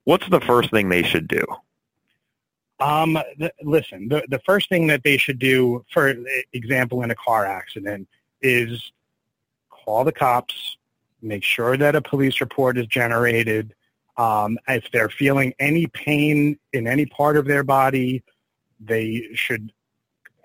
what's 0.03 0.27
the 0.29 0.41
first 0.41 0.71
thing 0.71 0.89
they 0.89 1.03
should 1.03 1.27
do? 1.27 1.45
Um, 2.81 3.17
th- 3.37 3.51
listen, 3.61 4.07
the, 4.07 4.23
the 4.27 4.39
first 4.39 4.67
thing 4.67 4.87
that 4.87 5.03
they 5.03 5.17
should 5.17 5.39
do, 5.39 5.85
for 5.91 6.15
example, 6.51 7.03
in 7.03 7.11
a 7.11 7.15
car 7.15 7.45
accident, 7.45 8.07
is 8.41 8.91
call 9.69 10.03
the 10.03 10.11
cops, 10.11 10.77
make 11.21 11.43
sure 11.43 11.77
that 11.77 11.95
a 11.95 12.01
police 12.01 12.41
report 12.41 12.77
is 12.77 12.87
generated. 12.87 13.75
Um, 14.17 14.57
if 14.67 14.85
they're 14.91 15.09
feeling 15.09 15.53
any 15.59 15.87
pain 15.87 16.57
in 16.73 16.87
any 16.87 17.05
part 17.05 17.37
of 17.37 17.45
their 17.45 17.63
body, 17.63 18.23
they 18.79 19.29
should 19.33 19.71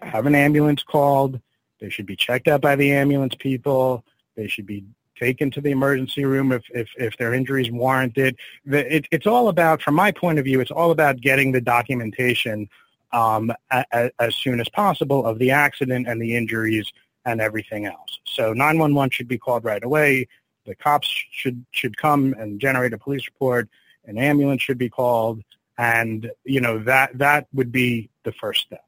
have 0.00 0.26
an 0.26 0.34
ambulance 0.34 0.82
called. 0.82 1.40
They 1.80 1.88
should 1.88 2.06
be 2.06 2.16
checked 2.16 2.48
out 2.48 2.60
by 2.60 2.76
the 2.76 2.92
ambulance 2.92 3.34
people. 3.34 4.04
They 4.36 4.46
should 4.46 4.66
be 4.66 4.84
taken 5.16 5.50
to 5.52 5.60
the 5.60 5.70
emergency 5.70 6.24
room 6.24 6.52
if, 6.52 6.62
if, 6.70 6.88
if 6.96 7.16
their 7.16 7.34
injuries 7.34 7.70
warranted. 7.70 8.36
The, 8.64 8.96
it, 8.96 9.06
it's 9.10 9.26
all 9.26 9.48
about, 9.48 9.82
from 9.82 9.94
my 9.94 10.12
point 10.12 10.38
of 10.38 10.44
view, 10.44 10.60
it's 10.60 10.70
all 10.70 10.90
about 10.90 11.20
getting 11.20 11.52
the 11.52 11.60
documentation 11.60 12.68
um, 13.12 13.52
a, 13.70 13.84
a, 13.92 14.10
as 14.20 14.34
soon 14.36 14.60
as 14.60 14.68
possible 14.68 15.24
of 15.24 15.38
the 15.38 15.50
accident 15.50 16.06
and 16.08 16.20
the 16.20 16.36
injuries 16.36 16.92
and 17.24 17.40
everything 17.40 17.86
else. 17.86 18.20
So 18.24 18.52
911 18.52 19.10
should 19.10 19.28
be 19.28 19.38
called 19.38 19.64
right 19.64 19.82
away. 19.82 20.28
The 20.66 20.74
cops 20.74 21.08
should 21.30 21.64
should 21.70 21.96
come 21.96 22.34
and 22.38 22.60
generate 22.60 22.92
a 22.92 22.98
police 22.98 23.26
report. 23.26 23.68
An 24.06 24.18
ambulance 24.18 24.62
should 24.62 24.78
be 24.78 24.88
called, 24.88 25.42
and 25.78 26.30
you 26.44 26.60
know 26.60 26.78
that 26.80 27.16
that 27.18 27.46
would 27.54 27.70
be 27.70 28.08
the 28.24 28.32
first 28.32 28.62
step. 28.62 28.84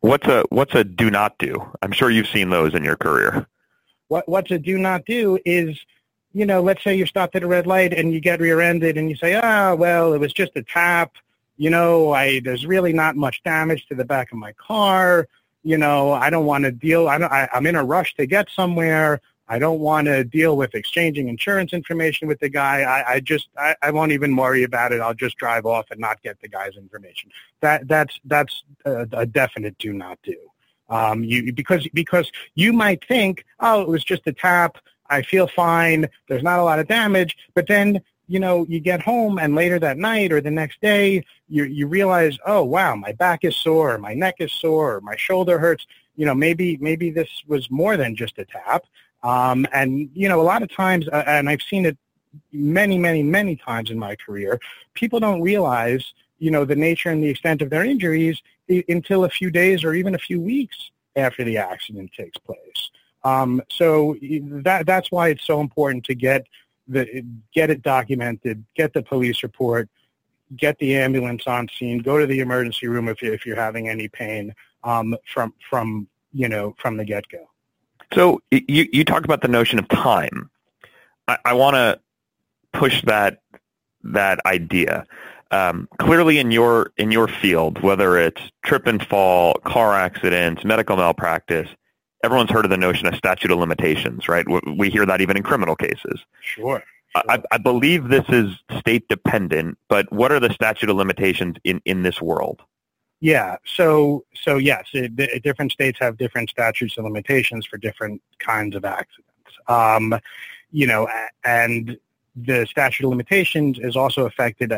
What's 0.00 0.26
a 0.26 0.44
what's 0.50 0.74
a 0.74 0.84
do 0.84 1.10
not 1.10 1.38
do? 1.38 1.56
I'm 1.80 1.92
sure 1.92 2.10
you've 2.10 2.28
seen 2.28 2.50
those 2.50 2.74
in 2.74 2.84
your 2.84 2.96
career. 2.96 3.46
What 4.12 4.28
what's 4.28 4.50
a 4.50 4.58
do 4.58 4.76
not 4.76 5.06
do 5.06 5.38
is, 5.46 5.80
you 6.34 6.44
know, 6.44 6.60
let's 6.60 6.84
say 6.84 6.94
you're 6.94 7.06
stopped 7.06 7.34
at 7.34 7.42
a 7.42 7.46
red 7.46 7.66
light 7.66 7.94
and 7.94 8.12
you 8.12 8.20
get 8.20 8.40
rear-ended 8.40 8.98
and 8.98 9.08
you 9.08 9.16
say, 9.16 9.40
ah, 9.42 9.74
well, 9.74 10.12
it 10.12 10.18
was 10.18 10.34
just 10.34 10.52
a 10.54 10.62
tap. 10.62 11.12
You 11.56 11.70
know, 11.70 12.12
I 12.12 12.40
there's 12.40 12.66
really 12.66 12.92
not 12.92 13.16
much 13.16 13.42
damage 13.42 13.86
to 13.86 13.94
the 13.94 14.04
back 14.04 14.30
of 14.30 14.36
my 14.36 14.52
car. 14.52 15.28
You 15.62 15.78
know, 15.78 16.12
I 16.12 16.28
don't 16.28 16.44
want 16.44 16.64
to 16.64 16.72
deal. 16.72 17.08
I, 17.08 17.16
I 17.16 17.48
I'm 17.54 17.66
in 17.66 17.74
a 17.74 17.82
rush 17.82 18.14
to 18.16 18.26
get 18.26 18.50
somewhere. 18.50 19.22
I 19.48 19.58
don't 19.58 19.80
want 19.80 20.08
to 20.08 20.24
deal 20.24 20.58
with 20.58 20.74
exchanging 20.74 21.28
insurance 21.28 21.72
information 21.72 22.28
with 22.28 22.40
the 22.40 22.50
guy. 22.50 22.82
I, 22.82 23.14
I 23.14 23.20
just 23.20 23.48
I, 23.56 23.76
I 23.80 23.92
won't 23.92 24.12
even 24.12 24.36
worry 24.36 24.62
about 24.62 24.92
it. 24.92 25.00
I'll 25.00 25.14
just 25.14 25.38
drive 25.38 25.64
off 25.64 25.86
and 25.90 25.98
not 25.98 26.22
get 26.22 26.38
the 26.42 26.48
guy's 26.48 26.76
information. 26.76 27.30
That 27.62 27.88
that's 27.88 28.20
that's 28.26 28.62
a, 28.84 29.08
a 29.12 29.24
definite 29.24 29.78
do 29.78 29.94
not 29.94 30.18
do. 30.22 30.36
Um, 30.96 31.16
you 31.24 31.52
because 31.52 31.82
because 32.02 32.30
you 32.54 32.70
might 32.72 33.00
think, 33.12 33.44
oh, 33.60 33.80
it 33.82 33.88
was 33.88 34.04
just 34.04 34.22
a 34.26 34.32
tap. 34.32 34.72
I 35.16 35.22
feel 35.22 35.46
fine. 35.46 36.00
There's 36.28 36.42
not 36.50 36.60
a 36.60 36.64
lot 36.70 36.78
of 36.78 36.86
damage. 36.86 37.36
But 37.56 37.66
then 37.66 37.86
you 38.28 38.40
know 38.44 38.66
you 38.72 38.78
get 38.80 39.00
home 39.12 39.38
and 39.42 39.54
later 39.62 39.78
that 39.80 39.98
night 39.98 40.30
or 40.32 40.40
the 40.40 40.56
next 40.62 40.80
day 40.80 41.24
you 41.48 41.64
you 41.64 41.84
realize, 41.98 42.34
oh 42.52 42.62
wow, 42.74 42.94
my 42.94 43.12
back 43.12 43.40
is 43.48 43.56
sore, 43.56 43.98
my 43.98 44.14
neck 44.24 44.36
is 44.38 44.52
sore, 44.52 45.00
my 45.00 45.16
shoulder 45.16 45.58
hurts. 45.58 45.84
You 46.18 46.26
know 46.26 46.34
maybe 46.34 46.68
maybe 46.88 47.10
this 47.10 47.30
was 47.52 47.70
more 47.70 47.96
than 47.96 48.14
just 48.14 48.38
a 48.38 48.44
tap. 48.44 48.84
Um, 49.22 49.66
and, 49.72 50.10
you 50.14 50.28
know, 50.28 50.40
a 50.40 50.42
lot 50.42 50.62
of 50.62 50.70
times, 50.70 51.08
uh, 51.08 51.22
and 51.26 51.48
I've 51.48 51.62
seen 51.62 51.86
it 51.86 51.96
many, 52.52 52.98
many, 52.98 53.22
many 53.22 53.56
times 53.56 53.90
in 53.90 53.98
my 53.98 54.16
career, 54.16 54.58
people 54.94 55.20
don't 55.20 55.40
realize, 55.42 56.12
you 56.38 56.50
know, 56.50 56.64
the 56.64 56.76
nature 56.76 57.10
and 57.10 57.22
the 57.22 57.28
extent 57.28 57.62
of 57.62 57.70
their 57.70 57.84
injuries 57.84 58.42
until 58.68 59.24
a 59.24 59.28
few 59.28 59.50
days 59.50 59.84
or 59.84 59.94
even 59.94 60.14
a 60.14 60.18
few 60.18 60.40
weeks 60.40 60.90
after 61.16 61.44
the 61.44 61.58
accident 61.58 62.10
takes 62.16 62.38
place. 62.38 62.90
Um, 63.24 63.62
so 63.70 64.16
that, 64.20 64.86
that's 64.86 65.10
why 65.10 65.28
it's 65.28 65.46
so 65.46 65.60
important 65.60 66.04
to 66.04 66.14
get 66.14 66.46
the, 66.88 67.24
get 67.54 67.70
it 67.70 67.82
documented, 67.82 68.64
get 68.74 68.92
the 68.92 69.02
police 69.02 69.42
report, 69.42 69.88
get 70.56 70.78
the 70.78 70.96
ambulance 70.96 71.46
on 71.46 71.68
scene, 71.68 71.98
go 71.98 72.18
to 72.18 72.26
the 72.26 72.40
emergency 72.40 72.88
room 72.88 73.08
if, 73.08 73.22
you, 73.22 73.32
if 73.32 73.46
you're 73.46 73.56
having 73.56 73.88
any 73.88 74.08
pain 74.08 74.54
um, 74.84 75.16
from, 75.32 75.54
from, 75.70 76.08
you 76.32 76.48
know, 76.48 76.74
from 76.78 76.96
the 76.96 77.04
get-go. 77.04 77.46
So 78.14 78.42
you 78.50 78.88
you 78.92 79.04
talked 79.06 79.24
about 79.24 79.40
the 79.40 79.48
notion 79.48 79.78
of 79.78 79.88
time. 79.88 80.50
I, 81.28 81.38
I 81.46 81.52
want 81.54 81.76
to 81.76 81.98
push 82.78 83.00
that 83.04 83.40
that 84.02 84.44
idea. 84.44 85.06
Um, 85.52 85.86
clearly, 85.98 86.38
in 86.38 86.50
your 86.50 86.92
in 86.96 87.12
your 87.12 87.28
field, 87.28 87.82
whether 87.82 88.18
it's 88.18 88.40
trip 88.64 88.86
and 88.86 89.06
fall, 89.06 89.54
car 89.64 89.94
accidents, 89.94 90.64
medical 90.64 90.96
malpractice, 90.96 91.68
everyone's 92.24 92.50
heard 92.50 92.64
of 92.64 92.70
the 92.70 92.78
notion 92.78 93.06
of 93.06 93.14
statute 93.14 93.50
of 93.50 93.58
limitations, 93.58 94.28
right? 94.28 94.46
We 94.76 94.88
hear 94.88 95.04
that 95.04 95.20
even 95.20 95.36
in 95.36 95.42
criminal 95.42 95.76
cases. 95.76 96.20
Sure. 96.40 96.82
sure. 97.14 97.22
I, 97.28 97.42
I 97.50 97.58
believe 97.58 98.08
this 98.08 98.24
is 98.30 98.54
state 98.78 99.06
dependent, 99.08 99.76
but 99.88 100.10
what 100.10 100.32
are 100.32 100.40
the 100.40 100.52
statute 100.52 100.88
of 100.88 100.96
limitations 100.96 101.56
in, 101.64 101.82
in 101.84 102.02
this 102.02 102.22
world? 102.22 102.62
Yeah. 103.20 103.56
So 103.66 104.24
so 104.34 104.56
yes, 104.56 104.88
it, 104.94 105.12
it, 105.18 105.42
different 105.42 105.72
states 105.72 105.98
have 106.00 106.16
different 106.16 106.50
statutes 106.50 106.96
and 106.96 107.04
limitations 107.04 107.66
for 107.66 107.76
different 107.76 108.22
kinds 108.38 108.74
of 108.74 108.84
accidents. 108.84 109.28
Um, 109.68 110.18
you 110.72 110.86
know, 110.86 111.08
and 111.44 111.98
the 112.34 112.66
statute 112.70 113.04
of 113.04 113.10
limitations 113.10 113.78
is 113.78 113.94
also 113.94 114.24
affected 114.24 114.72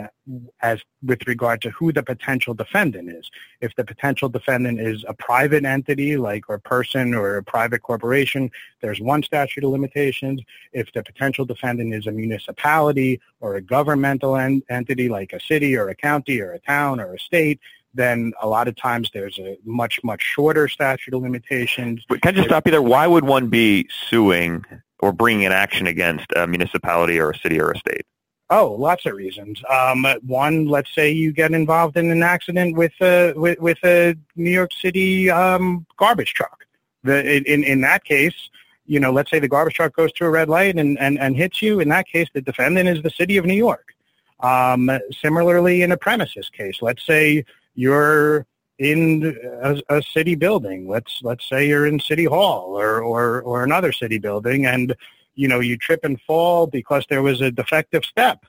as 0.61 0.81
with 1.05 1.27
regard 1.27 1.63
to 1.63 1.71
who 1.71 1.93
the 1.93 2.03
potential 2.03 2.53
defendant 2.53 3.11
is. 3.11 3.31
If 3.61 3.75
the 3.77 3.85
potential 3.85 4.29
defendant 4.29 4.81
is 4.81 5.05
a 5.07 5.15
private 5.15 5.65
entity, 5.65 6.17
like 6.17 6.49
or 6.49 6.59
person 6.59 7.15
or 7.15 7.37
a 7.37 7.45
private 7.45 7.83
corporation, 7.83 8.51
there's 8.81 9.01
one 9.01 9.23
statute 9.23 9.63
of 9.63 9.71
limitations. 9.71 10.41
If 10.73 10.93
the 10.93 11.05
potential 11.05 11.45
defendant 11.45 11.95
is 11.95 12.07
a 12.09 12.13
municipality 12.13 13.21
or 13.41 13.55
a 13.55 13.63
governmental 13.63 14.37
en- 14.37 14.63
entity, 14.69 15.09
like 15.09 15.33
a 15.33 15.41
city 15.41 15.77
or 15.77 15.89
a 15.89 15.95
county 15.95 16.41
or 16.41 16.53
a 16.53 16.59
town 16.59 16.99
or 16.99 17.15
a 17.15 17.19
state, 17.19 17.61
then 17.95 18.33
a 18.43 18.49
lot 18.49 18.67
of 18.67 18.75
times 18.75 19.11
there's 19.15 19.39
a 19.39 19.57
much, 19.65 20.01
much 20.03 20.21
shorter 20.21 20.67
statute 20.67 21.15
of 21.15 21.23
limitations. 21.23 22.05
But 22.09 22.23
can 22.23 22.31
I 22.31 22.33
just 22.33 22.49
stop 22.49 22.67
you 22.67 22.73
there? 22.73 22.83
Why 22.83 23.07
would 23.07 23.25
one 23.25 23.47
be 23.47 23.89
suing 24.09 24.65
or 25.05 25.13
bringing 25.13 25.45
an 25.45 25.53
action 25.53 25.87
against 25.87 26.27
a 26.35 26.47
municipality 26.47 27.19
or 27.19 27.31
a 27.31 27.39
city 27.39 27.61
or 27.61 27.73
a 27.73 27.79
state? 27.79 28.07
Oh, 28.49 28.73
lots 28.73 29.05
of 29.05 29.13
reasons. 29.13 29.63
Um, 29.69 30.07
one, 30.23 30.67
let's 30.67 30.95
say 30.95 31.11
you 31.11 31.31
get 31.31 31.53
involved 31.53 31.99
in 31.99 32.11
an 32.11 32.23
accident 32.23 32.75
with 32.75 32.93
a 33.03 33.35
with, 33.35 33.59
with 33.59 33.79
a 33.85 34.17
New 34.35 34.51
York 34.51 34.71
City 34.73 35.29
um, 35.29 35.85
garbage 35.99 36.33
truck. 36.33 36.65
The, 37.03 37.43
in 37.53 37.65
in 37.65 37.83
that 37.83 38.05
case, 38.05 38.49
you 38.87 38.99
know, 38.99 39.13
let's 39.13 39.31
say 39.31 39.41
the 39.41 39.49
garbage 39.49 39.75
truck 39.75 39.95
goes 39.95 40.11
to 40.13 40.25
a 40.25 40.31
red 40.31 40.49
light 40.49 40.77
and, 40.77 40.99
and, 40.99 41.19
and 41.19 41.37
hits 41.37 41.61
you. 41.61 41.81
In 41.81 41.91
that 41.91 42.07
case, 42.07 42.29
the 42.33 42.41
defendant 42.41 42.89
is 42.89 43.03
the 43.03 43.11
city 43.11 43.37
of 43.37 43.45
New 43.45 43.55
York. 43.55 43.95
Um, 44.41 44.91
similarly, 45.21 45.83
in 45.83 45.93
a 45.93 45.99
premises 45.99 46.49
case, 46.49 46.79
let's 46.81 47.05
say 47.05 47.45
you're 47.75 48.47
in 48.79 49.37
a, 49.63 49.81
a, 49.89 50.03
city 50.03 50.35
building. 50.35 50.89
Let's 50.89 51.21
let's 51.23 51.49
say 51.49 51.69
you're 51.69 51.87
in 51.87 52.01
City 52.01 52.25
Hall 52.25 52.79
or, 52.79 53.01
or 53.01 53.43
or 53.43 53.65
another 53.65 53.93
city 53.93 54.19
building, 54.19 54.67
and 54.67 54.95
you 55.35 55.49
know 55.49 55.61
you 55.61 55.77
trip 55.77 56.05
and 56.05 56.21
fall 56.23 56.67
because 56.67 57.07
there 57.09 57.23
was 57.23 57.41
a 57.41 57.51
defective 57.51 58.05
step. 58.05 58.45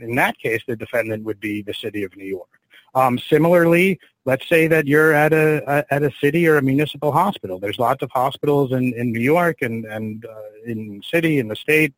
In 0.00 0.16
that 0.16 0.38
case, 0.38 0.62
the 0.66 0.76
defendant 0.76 1.24
would 1.24 1.40
be 1.40 1.62
the 1.62 1.74
city 1.74 2.02
of 2.02 2.16
New 2.16 2.26
York. 2.26 2.60
Um, 2.94 3.18
similarly, 3.18 4.00
let's 4.24 4.48
say 4.48 4.66
that 4.66 4.86
you're 4.86 5.12
at 5.12 5.32
a, 5.32 5.62
a, 5.70 5.94
at 5.94 6.02
a 6.02 6.10
city 6.20 6.46
or 6.46 6.56
a 6.56 6.62
municipal 6.62 7.12
hospital. 7.12 7.58
There's 7.58 7.78
lots 7.78 8.02
of 8.02 8.10
hospitals 8.10 8.72
in, 8.72 8.92
in 8.94 9.12
New 9.12 9.20
York 9.20 9.62
and 9.62 9.84
and 9.84 10.24
uh, 10.24 10.42
in 10.66 11.02
city 11.02 11.38
in 11.38 11.48
the 11.48 11.56
state 11.56 11.94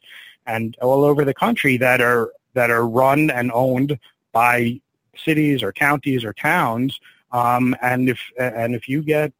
and 0.46 0.76
all 0.82 1.04
over 1.04 1.25
the 1.25 1.34
country 1.34 1.76
that 1.78 2.00
are 2.00 2.32
that 2.54 2.70
are 2.70 2.87
run 2.87 3.30
and 3.30 3.50
owned 3.52 3.99
by 4.32 4.80
cities 5.16 5.62
or 5.62 5.72
counties 5.72 6.25
or 6.25 6.32
towns. 6.32 7.00
Um, 7.32 7.76
and 7.80 8.08
if 8.08 8.18
and 8.38 8.75
if 8.75 8.88
you 8.88 9.02
get 9.02 9.32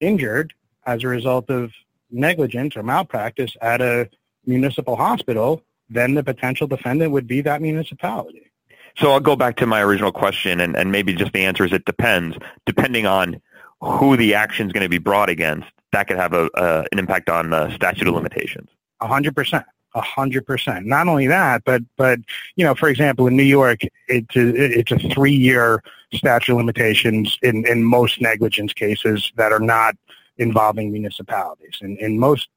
injured 0.00 0.54
as 0.86 1.04
a 1.04 1.08
result 1.08 1.50
of 1.50 1.72
negligence 2.10 2.76
or 2.76 2.82
malpractice 2.82 3.56
at 3.60 3.80
a 3.80 4.08
municipal 4.46 4.96
hospital, 4.96 5.62
then 5.88 6.14
the 6.14 6.24
potential 6.24 6.66
defendant 6.66 7.12
would 7.12 7.26
be 7.26 7.40
that 7.42 7.60
municipality. 7.60 8.50
So 8.98 9.12
I'll 9.12 9.20
go 9.20 9.36
back 9.36 9.56
to 9.56 9.66
my 9.66 9.82
original 9.82 10.12
question, 10.12 10.60
and, 10.60 10.76
and 10.76 10.90
maybe 10.90 11.14
just 11.14 11.32
the 11.32 11.44
answer 11.44 11.64
is 11.64 11.72
it 11.72 11.84
depends. 11.84 12.36
Depending 12.66 13.06
on 13.06 13.40
who 13.80 14.16
the 14.16 14.34
action 14.34 14.66
is 14.66 14.72
going 14.72 14.82
to 14.82 14.88
be 14.88 14.98
brought 14.98 15.30
against, 15.30 15.68
that 15.92 16.06
could 16.08 16.16
have 16.16 16.32
a, 16.32 16.50
uh, 16.52 16.84
an 16.92 16.98
impact 16.98 17.28
on 17.28 17.50
the 17.50 17.74
statute 17.74 18.06
of 18.08 18.14
limitations. 18.14 18.68
A 19.00 19.06
hundred 19.06 19.34
percent 19.34 19.64
a 19.94 20.00
hundred 20.00 20.46
percent. 20.46 20.86
Not 20.86 21.08
only 21.08 21.26
that, 21.26 21.64
but 21.64 21.82
but 21.96 22.20
you 22.56 22.64
know, 22.64 22.74
for 22.74 22.88
example, 22.88 23.26
in 23.26 23.36
New 23.36 23.42
York, 23.42 23.80
it's 24.08 24.36
a, 24.36 24.78
it's 24.78 24.92
a 24.92 24.98
three 25.10 25.32
year 25.32 25.82
statute 26.12 26.52
of 26.52 26.58
limitations 26.58 27.38
in 27.42 27.66
in 27.66 27.84
most 27.84 28.20
negligence 28.20 28.72
cases 28.72 29.32
that 29.36 29.52
are 29.52 29.60
not 29.60 29.96
involving 30.38 30.92
municipalities. 30.92 31.78
In 31.80 31.96
in 31.98 32.18
most 32.18 32.48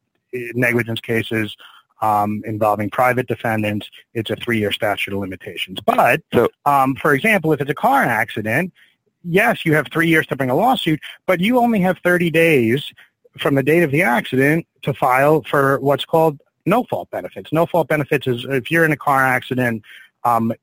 negligence 0.53 0.99
cases 0.99 1.55
um, 2.01 2.43
involving 2.45 2.89
private 2.89 3.27
defendants, 3.27 3.89
it's 4.13 4.29
a 4.29 4.35
three 4.35 4.59
year 4.59 4.71
statute 4.71 5.13
of 5.13 5.19
limitations. 5.19 5.79
But 5.85 6.21
so, 6.33 6.49
um, 6.65 6.95
for 6.95 7.13
example, 7.13 7.53
if 7.53 7.61
it's 7.61 7.71
a 7.71 7.75
car 7.75 8.03
accident, 8.03 8.73
yes, 9.23 9.65
you 9.65 9.73
have 9.73 9.87
three 9.91 10.07
years 10.07 10.27
to 10.27 10.35
bring 10.35 10.49
a 10.49 10.55
lawsuit, 10.55 10.99
but 11.25 11.39
you 11.39 11.57
only 11.57 11.79
have 11.79 11.97
thirty 11.99 12.29
days 12.29 12.93
from 13.39 13.55
the 13.55 13.63
date 13.63 13.83
of 13.83 13.91
the 13.91 14.03
accident 14.03 14.67
to 14.83 14.93
file 14.93 15.41
for 15.43 15.79
what's 15.79 16.05
called 16.05 16.39
no 16.65 16.83
fault 16.83 17.09
benefits. 17.11 17.51
No 17.51 17.65
fault 17.65 17.87
benefits 17.87 18.27
is 18.27 18.45
if 18.49 18.71
you're 18.71 18.85
in 18.85 18.91
a 18.91 18.97
car 18.97 19.23
accident, 19.23 19.83
um, 20.23 20.53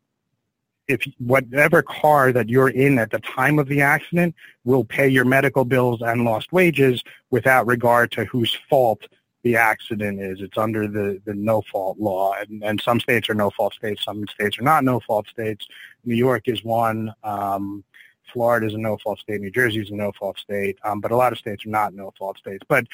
if 0.89 1.03
whatever 1.19 1.83
car 1.83 2.33
that 2.33 2.49
you're 2.49 2.69
in 2.69 2.99
at 2.99 3.11
the 3.11 3.21
time 3.21 3.59
of 3.59 3.69
the 3.69 3.81
accident 3.81 4.35
will 4.65 4.85
pay 4.85 5.09
your 5.09 5.25
medical 5.25 5.65
bills 5.65 6.03
and 6.03 6.25
lost 6.25 6.53
wages 6.53 7.03
without 7.31 7.67
regard 7.67 8.11
to 8.13 8.25
whose 8.25 8.59
fault 8.69 9.07
the 9.43 9.57
accident 9.57 10.21
is. 10.21 10.41
It's 10.41 10.59
under 10.59 10.87
the, 10.87 11.21
the 11.25 11.35
no 11.35 11.63
fault 11.63 11.99
law, 11.99 12.35
and, 12.35 12.63
and 12.63 12.81
some 12.81 13.01
states 13.01 13.31
are 13.31 13.35
no 13.35 13.51
fault 13.51 13.75
states, 13.75 14.05
some 14.05 14.27
states 14.29 14.59
are 14.59 14.63
not 14.63 14.85
no 14.85 15.01
fault 15.01 15.29
states. 15.29 15.67
New 16.05 16.17
York 16.17 16.49
is 16.49 16.65
one. 16.65 17.13
Um, 17.23 17.85
Florida 18.33 18.67
is 18.67 18.75
a 18.75 18.79
no 18.79 18.97
fault 18.99 19.19
state. 19.19 19.41
New 19.41 19.51
Jersey 19.51 19.81
is 19.81 19.91
a 19.91 19.95
no 19.95 20.13
fault 20.13 20.39
state, 20.39 20.79
um, 20.85 21.01
but 21.01 21.11
a 21.11 21.17
lot 21.17 21.33
of 21.33 21.39
states 21.39 21.67
are 21.67 21.71
not 21.71 21.95
no 21.95 22.13
fault 22.19 22.39
states. 22.39 22.65
But 22.69 22.87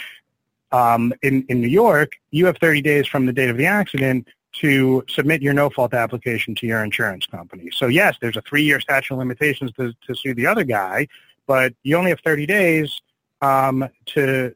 um, 0.73 1.13
in, 1.23 1.45
in 1.49 1.61
New 1.61 1.69
York, 1.69 2.13
you 2.31 2.47
have 2.47 2.59
30 2.59 2.83
days 2.83 3.07
from 3.07 3.27
the 3.27 3.33
date 3.33 3.51
of 3.51 3.57
the 3.57 3.67
accident 3.67 4.29
to 4.61 5.05
submit 5.09 5.43
your 5.43 5.53
no-fault 5.53 5.93
application 5.93 6.55
to 6.57 6.67
your 6.67 6.83
insurance 6.83 7.27
company. 7.27 7.69
So 7.73 7.87
yes, 7.87 8.17
there's 8.21 8.37
a 8.37 8.43
three-year 8.43 8.81
statute 8.81 9.15
of 9.15 9.19
limitations 9.19 9.73
to, 9.73 9.95
to 10.07 10.15
sue 10.15 10.35
the 10.35 10.47
other 10.47 10.65
guy, 10.65 11.09
but 11.47 11.75
you 11.83 11.97
only 11.97 12.11
have 12.11 12.21
30 12.21 12.47
days 12.47 13.01
um, 13.43 13.87
to, 14.07 14.55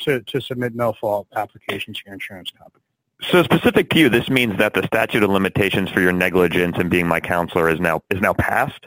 to, 0.00 0.20
to 0.20 0.40
submit 0.40 0.74
no-fault 0.74 1.28
application 1.34 1.94
to 1.94 2.00
your 2.06 2.14
insurance 2.14 2.50
company. 2.50 2.84
So 3.22 3.42
specific 3.42 3.90
to 3.90 3.98
you, 3.98 4.08
this 4.08 4.28
means 4.28 4.58
that 4.58 4.74
the 4.74 4.86
statute 4.86 5.22
of 5.22 5.30
limitations 5.30 5.90
for 5.90 6.00
your 6.00 6.12
negligence 6.12 6.76
and 6.78 6.88
being 6.88 7.08
my 7.08 7.18
counselor 7.18 7.68
is 7.68 7.80
now 7.80 8.02
is 8.10 8.20
now 8.20 8.32
passed. 8.32 8.86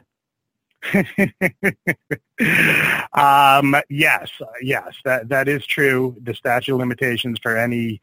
um, 3.13 3.75
yes, 3.89 4.31
yes, 4.61 4.95
that 5.05 5.29
that 5.29 5.47
is 5.47 5.65
true. 5.65 6.15
The 6.23 6.33
statute 6.33 6.73
of 6.73 6.79
limitations 6.79 7.39
for 7.39 7.57
any 7.57 8.01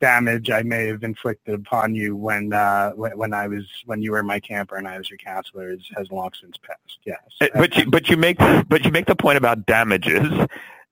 damage 0.00 0.50
I 0.50 0.62
may 0.62 0.86
have 0.88 1.02
inflicted 1.02 1.54
upon 1.54 1.94
you 1.94 2.16
when 2.16 2.52
uh, 2.52 2.90
when, 2.92 3.32
I 3.32 3.48
was 3.48 3.66
when 3.86 4.02
you 4.02 4.12
were 4.12 4.22
my 4.22 4.40
camper 4.40 4.76
and 4.76 4.86
I 4.88 4.98
was 4.98 5.08
your 5.08 5.18
counselor 5.18 5.70
is, 5.70 5.82
has 5.96 6.10
long 6.10 6.30
since 6.40 6.56
passed. 6.56 6.98
Yes, 7.04 7.20
uh, 7.40 7.48
but 7.54 7.76
you, 7.76 7.86
but 7.90 8.08
you 8.08 8.16
make 8.16 8.38
but 8.68 8.84
you 8.84 8.90
make 8.90 9.06
the 9.06 9.16
point 9.16 9.38
about 9.38 9.66
damages, 9.66 10.30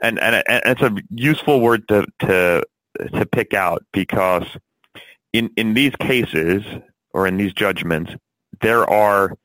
and 0.01 0.19
and, 0.19 0.43
and 0.47 0.63
it's 0.67 0.83
a 0.83 0.95
useful 1.11 1.61
word 1.61 1.89
to 1.89 2.07
to 2.21 2.63
to 3.15 3.27
pick 3.27 3.55
out 3.55 3.85
because 3.93 4.47
in 5.33 5.51
in 5.57 5.75
these 5.75 5.95
cases 5.97 6.63
or 7.13 7.27
in 7.27 7.37
these 7.37 7.53
judgments 7.53 8.13
there 8.61 8.89
are 8.89 9.37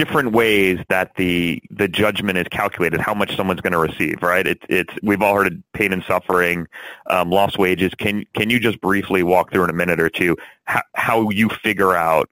different 0.00 0.32
ways 0.32 0.78
that 0.88 1.14
the 1.16 1.62
the 1.70 1.86
judgment 1.86 2.38
is 2.38 2.48
calculated, 2.48 3.00
how 3.00 3.12
much 3.12 3.36
someone's 3.36 3.60
going 3.60 3.74
to 3.74 3.78
receive, 3.78 4.22
right? 4.22 4.46
It's 4.46 4.64
it's 4.70 4.94
we've 5.02 5.20
all 5.20 5.34
heard 5.34 5.48
of 5.48 5.72
pain 5.74 5.92
and 5.92 6.02
suffering, 6.04 6.66
um, 7.08 7.30
lost 7.30 7.58
wages. 7.58 7.92
Can 7.96 8.24
can 8.32 8.48
you 8.48 8.58
just 8.58 8.80
briefly 8.80 9.22
walk 9.22 9.52
through 9.52 9.64
in 9.64 9.70
a 9.70 9.74
minute 9.74 10.00
or 10.00 10.08
two 10.08 10.38
how, 10.64 10.80
how 10.94 11.28
you 11.28 11.50
figure 11.50 11.94
out 11.94 12.30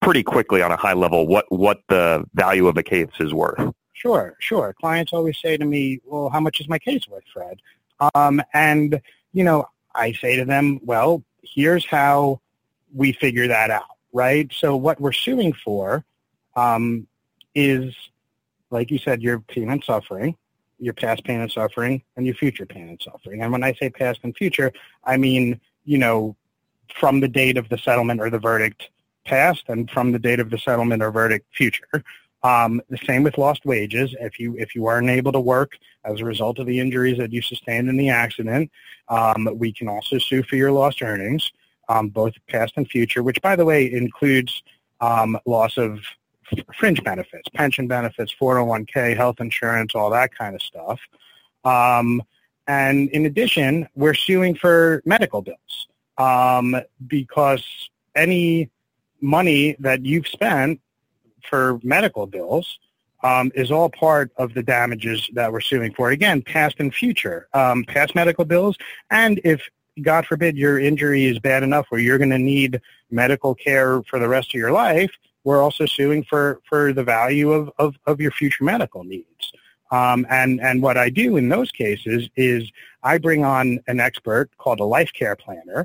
pretty 0.00 0.22
quickly 0.22 0.62
on 0.62 0.70
a 0.70 0.76
high 0.76 0.92
level 0.92 1.26
what 1.26 1.44
what 1.50 1.80
the 1.88 2.24
value 2.34 2.68
of 2.68 2.76
a 2.76 2.84
case 2.84 3.08
is 3.18 3.34
worth? 3.34 3.74
Sure, 3.94 4.36
sure. 4.38 4.76
Clients 4.80 5.12
always 5.12 5.36
say 5.38 5.56
to 5.56 5.64
me, 5.64 5.98
"Well, 6.04 6.28
how 6.28 6.38
much 6.38 6.60
is 6.60 6.68
my 6.68 6.78
case 6.78 7.08
worth, 7.08 7.24
Fred?" 7.32 7.58
Um, 8.14 8.40
and 8.54 9.00
you 9.32 9.42
know, 9.42 9.68
I 9.92 10.12
say 10.12 10.36
to 10.36 10.44
them, 10.44 10.78
"Well, 10.84 11.24
here's 11.42 11.84
how 11.84 12.40
we 12.94 13.10
figure 13.10 13.48
that 13.48 13.72
out." 13.72 13.96
Right. 14.12 14.52
So 14.52 14.76
what 14.76 15.00
we're 15.00 15.12
suing 15.12 15.52
for 15.52 16.04
um, 16.58 17.06
is, 17.54 17.94
like 18.70 18.90
you 18.90 18.98
said, 18.98 19.22
your 19.22 19.40
pain 19.40 19.70
and 19.70 19.82
suffering, 19.84 20.36
your 20.78 20.94
past 20.94 21.24
pain 21.24 21.40
and 21.40 21.50
suffering, 21.50 22.02
and 22.16 22.26
your 22.26 22.34
future 22.34 22.66
pain 22.66 22.88
and 22.88 23.00
suffering. 23.00 23.42
And 23.42 23.52
when 23.52 23.62
I 23.62 23.72
say 23.74 23.90
past 23.90 24.20
and 24.22 24.36
future, 24.36 24.72
I 25.04 25.16
mean, 25.16 25.60
you 25.84 25.98
know, 25.98 26.36
from 26.94 27.20
the 27.20 27.28
date 27.28 27.56
of 27.56 27.68
the 27.68 27.78
settlement 27.78 28.20
or 28.20 28.30
the 28.30 28.38
verdict 28.38 28.88
past 29.24 29.64
and 29.68 29.90
from 29.90 30.10
the 30.10 30.18
date 30.18 30.40
of 30.40 30.50
the 30.50 30.58
settlement 30.58 31.02
or 31.02 31.10
verdict 31.10 31.46
future. 31.54 32.02
Um, 32.42 32.80
the 32.88 32.98
same 32.98 33.24
with 33.24 33.36
lost 33.36 33.64
wages. 33.64 34.14
If 34.20 34.38
you 34.38 34.56
if 34.56 34.74
you 34.74 34.86
are 34.86 34.98
unable 34.98 35.32
to 35.32 35.40
work 35.40 35.72
as 36.04 36.20
a 36.20 36.24
result 36.24 36.60
of 36.60 36.66
the 36.66 36.78
injuries 36.78 37.18
that 37.18 37.32
you 37.32 37.42
sustained 37.42 37.88
in 37.88 37.96
the 37.96 38.10
accident, 38.10 38.70
um, 39.08 39.48
we 39.54 39.72
can 39.72 39.88
also 39.88 40.18
sue 40.18 40.44
for 40.44 40.54
your 40.54 40.70
lost 40.70 41.02
earnings, 41.02 41.50
um, 41.88 42.08
both 42.08 42.34
past 42.48 42.74
and 42.76 42.88
future. 42.88 43.24
Which, 43.24 43.42
by 43.42 43.56
the 43.56 43.64
way, 43.64 43.92
includes 43.92 44.62
um, 45.00 45.36
loss 45.46 45.76
of 45.76 46.00
fringe 46.74 47.02
benefits, 47.02 47.48
pension 47.54 47.86
benefits, 47.86 48.34
401k, 48.40 49.16
health 49.16 49.40
insurance, 49.40 49.94
all 49.94 50.10
that 50.10 50.34
kind 50.34 50.54
of 50.54 50.62
stuff. 50.62 51.00
Um, 51.64 52.22
and 52.66 53.08
in 53.10 53.26
addition, 53.26 53.88
we're 53.94 54.14
suing 54.14 54.54
for 54.54 55.02
medical 55.04 55.42
bills 55.42 55.88
um, 56.18 56.76
because 57.06 57.64
any 58.14 58.70
money 59.20 59.76
that 59.80 60.04
you've 60.04 60.28
spent 60.28 60.80
for 61.48 61.80
medical 61.82 62.26
bills 62.26 62.78
um, 63.22 63.50
is 63.54 63.70
all 63.70 63.88
part 63.88 64.30
of 64.36 64.54
the 64.54 64.62
damages 64.62 65.28
that 65.34 65.52
we're 65.52 65.60
suing 65.60 65.92
for. 65.92 66.10
Again, 66.10 66.42
past 66.42 66.76
and 66.78 66.94
future, 66.94 67.48
um, 67.54 67.84
past 67.84 68.14
medical 68.14 68.44
bills, 68.44 68.76
and 69.10 69.40
if 69.44 69.62
God 70.02 70.26
forbid 70.26 70.56
your 70.56 70.78
injury 70.78 71.24
is 71.26 71.38
bad 71.38 71.62
enough 71.62 71.86
where 71.88 72.00
you're 72.00 72.18
going 72.18 72.30
to 72.30 72.38
need 72.38 72.80
medical 73.10 73.54
care 73.54 74.02
for 74.04 74.18
the 74.18 74.28
rest 74.28 74.50
of 74.50 74.54
your 74.54 74.70
life, 74.70 75.10
we're 75.48 75.62
also 75.62 75.86
suing 75.86 76.22
for, 76.30 76.60
for 76.68 76.92
the 76.92 77.06
value 77.18 77.50
of, 77.58 77.70
of, 77.78 77.90
of 78.10 78.20
your 78.20 78.30
future 78.40 78.64
medical 78.64 79.02
needs. 79.14 79.44
Um, 79.90 80.26
and, 80.28 80.60
and 80.60 80.82
what 80.82 80.96
I 80.98 81.08
do 81.08 81.38
in 81.40 81.48
those 81.48 81.70
cases 81.70 82.28
is 82.36 82.70
I 83.02 83.16
bring 83.16 83.46
on 83.56 83.66
an 83.86 83.98
expert 84.08 84.50
called 84.58 84.80
a 84.80 84.84
life 84.84 85.12
care 85.20 85.36
planner, 85.44 85.80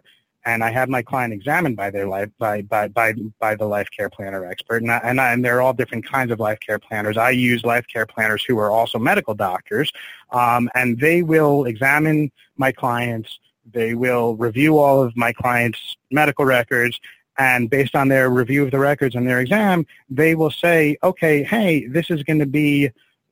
and 0.45 0.59
I 0.67 0.69
have 0.71 0.89
my 0.89 1.01
client 1.01 1.31
examined 1.39 1.77
by 1.77 1.89
their 1.95 2.07
life 2.15 2.29
by 2.37 2.55
by 2.63 2.89
by, 2.89 3.13
by 3.39 3.55
the 3.55 3.69
life 3.77 3.89
care 3.97 4.09
planner 4.09 4.45
expert, 4.45 4.81
and 4.81 4.91
I, 4.91 4.97
and, 4.97 5.21
I, 5.21 5.31
and 5.31 5.39
there 5.45 5.55
are 5.57 5.61
all 5.61 5.73
different 5.81 6.05
kinds 6.05 6.31
of 6.33 6.39
life 6.41 6.59
care 6.59 6.79
planners. 6.79 7.15
I 7.15 7.29
use 7.29 7.63
life 7.63 7.85
care 7.93 8.05
planners 8.05 8.43
who 8.43 8.57
are 8.63 8.71
also 8.77 8.99
medical 8.99 9.35
doctors, 9.49 9.89
um, 10.31 10.69
and 10.75 10.99
they 10.99 11.23
will 11.23 11.63
examine 11.63 12.19
my 12.57 12.71
clients. 12.73 13.39
They 13.71 13.93
will 13.93 14.35
review 14.35 14.77
all 14.83 15.01
of 15.01 15.15
my 15.15 15.31
clients' 15.31 15.95
medical 16.11 16.43
records, 16.43 16.99
and 17.37 17.69
based 17.69 17.95
on 17.95 18.09
their 18.09 18.29
review 18.29 18.63
of 18.63 18.71
the 18.71 18.79
records 18.79 19.15
and 19.15 19.27
their 19.27 19.39
exam, 19.39 19.85
they 20.09 20.35
will 20.35 20.51
say, 20.51 20.97
okay, 21.03 21.43
hey, 21.43 21.87
this 21.87 22.09
is 22.09 22.23
going 22.23 22.39
to 22.39 22.45
be 22.45 22.91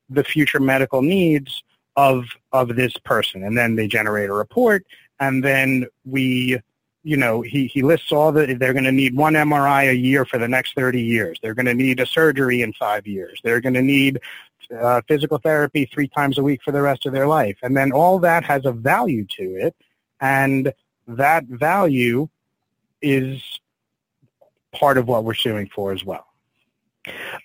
the 0.09 0.23
future 0.23 0.59
medical 0.59 1.01
needs 1.01 1.63
of 1.95 2.25
of 2.51 2.75
this 2.75 2.93
person. 3.03 3.43
And 3.43 3.57
then 3.57 3.75
they 3.75 3.87
generate 3.87 4.29
a 4.29 4.33
report, 4.33 4.85
and 5.19 5.43
then 5.43 5.85
we, 6.05 6.59
you 7.03 7.17
know, 7.17 7.41
he, 7.41 7.67
he 7.67 7.81
lists 7.81 8.11
all 8.11 8.31
the, 8.31 8.53
they're 8.53 8.73
going 8.73 8.85
to 8.85 8.91
need 8.91 9.15
one 9.15 9.33
MRI 9.33 9.89
a 9.89 9.95
year 9.95 10.25
for 10.25 10.37
the 10.37 10.47
next 10.47 10.73
30 10.75 11.01
years. 11.01 11.37
They're 11.41 11.53
going 11.53 11.65
to 11.65 11.73
need 11.73 11.99
a 11.99 12.05
surgery 12.05 12.61
in 12.61 12.73
five 12.73 13.07
years. 13.07 13.39
They're 13.43 13.61
going 13.61 13.73
to 13.75 13.81
need 13.81 14.19
uh, 14.79 15.01
physical 15.07 15.37
therapy 15.37 15.85
three 15.85 16.07
times 16.07 16.37
a 16.37 16.43
week 16.43 16.61
for 16.63 16.71
the 16.71 16.81
rest 16.81 17.05
of 17.05 17.13
their 17.13 17.27
life. 17.27 17.57
And 17.61 17.75
then 17.75 17.91
all 17.91 18.19
that 18.19 18.43
has 18.45 18.65
a 18.65 18.71
value 18.71 19.25
to 19.37 19.43
it, 19.43 19.75
and 20.19 20.73
that 21.07 21.45
value 21.45 22.29
is 23.01 23.41
part 24.71 24.97
of 24.97 25.07
what 25.07 25.23
we're 25.23 25.33
suing 25.33 25.69
for 25.73 25.91
as 25.91 26.03
well. 26.03 26.25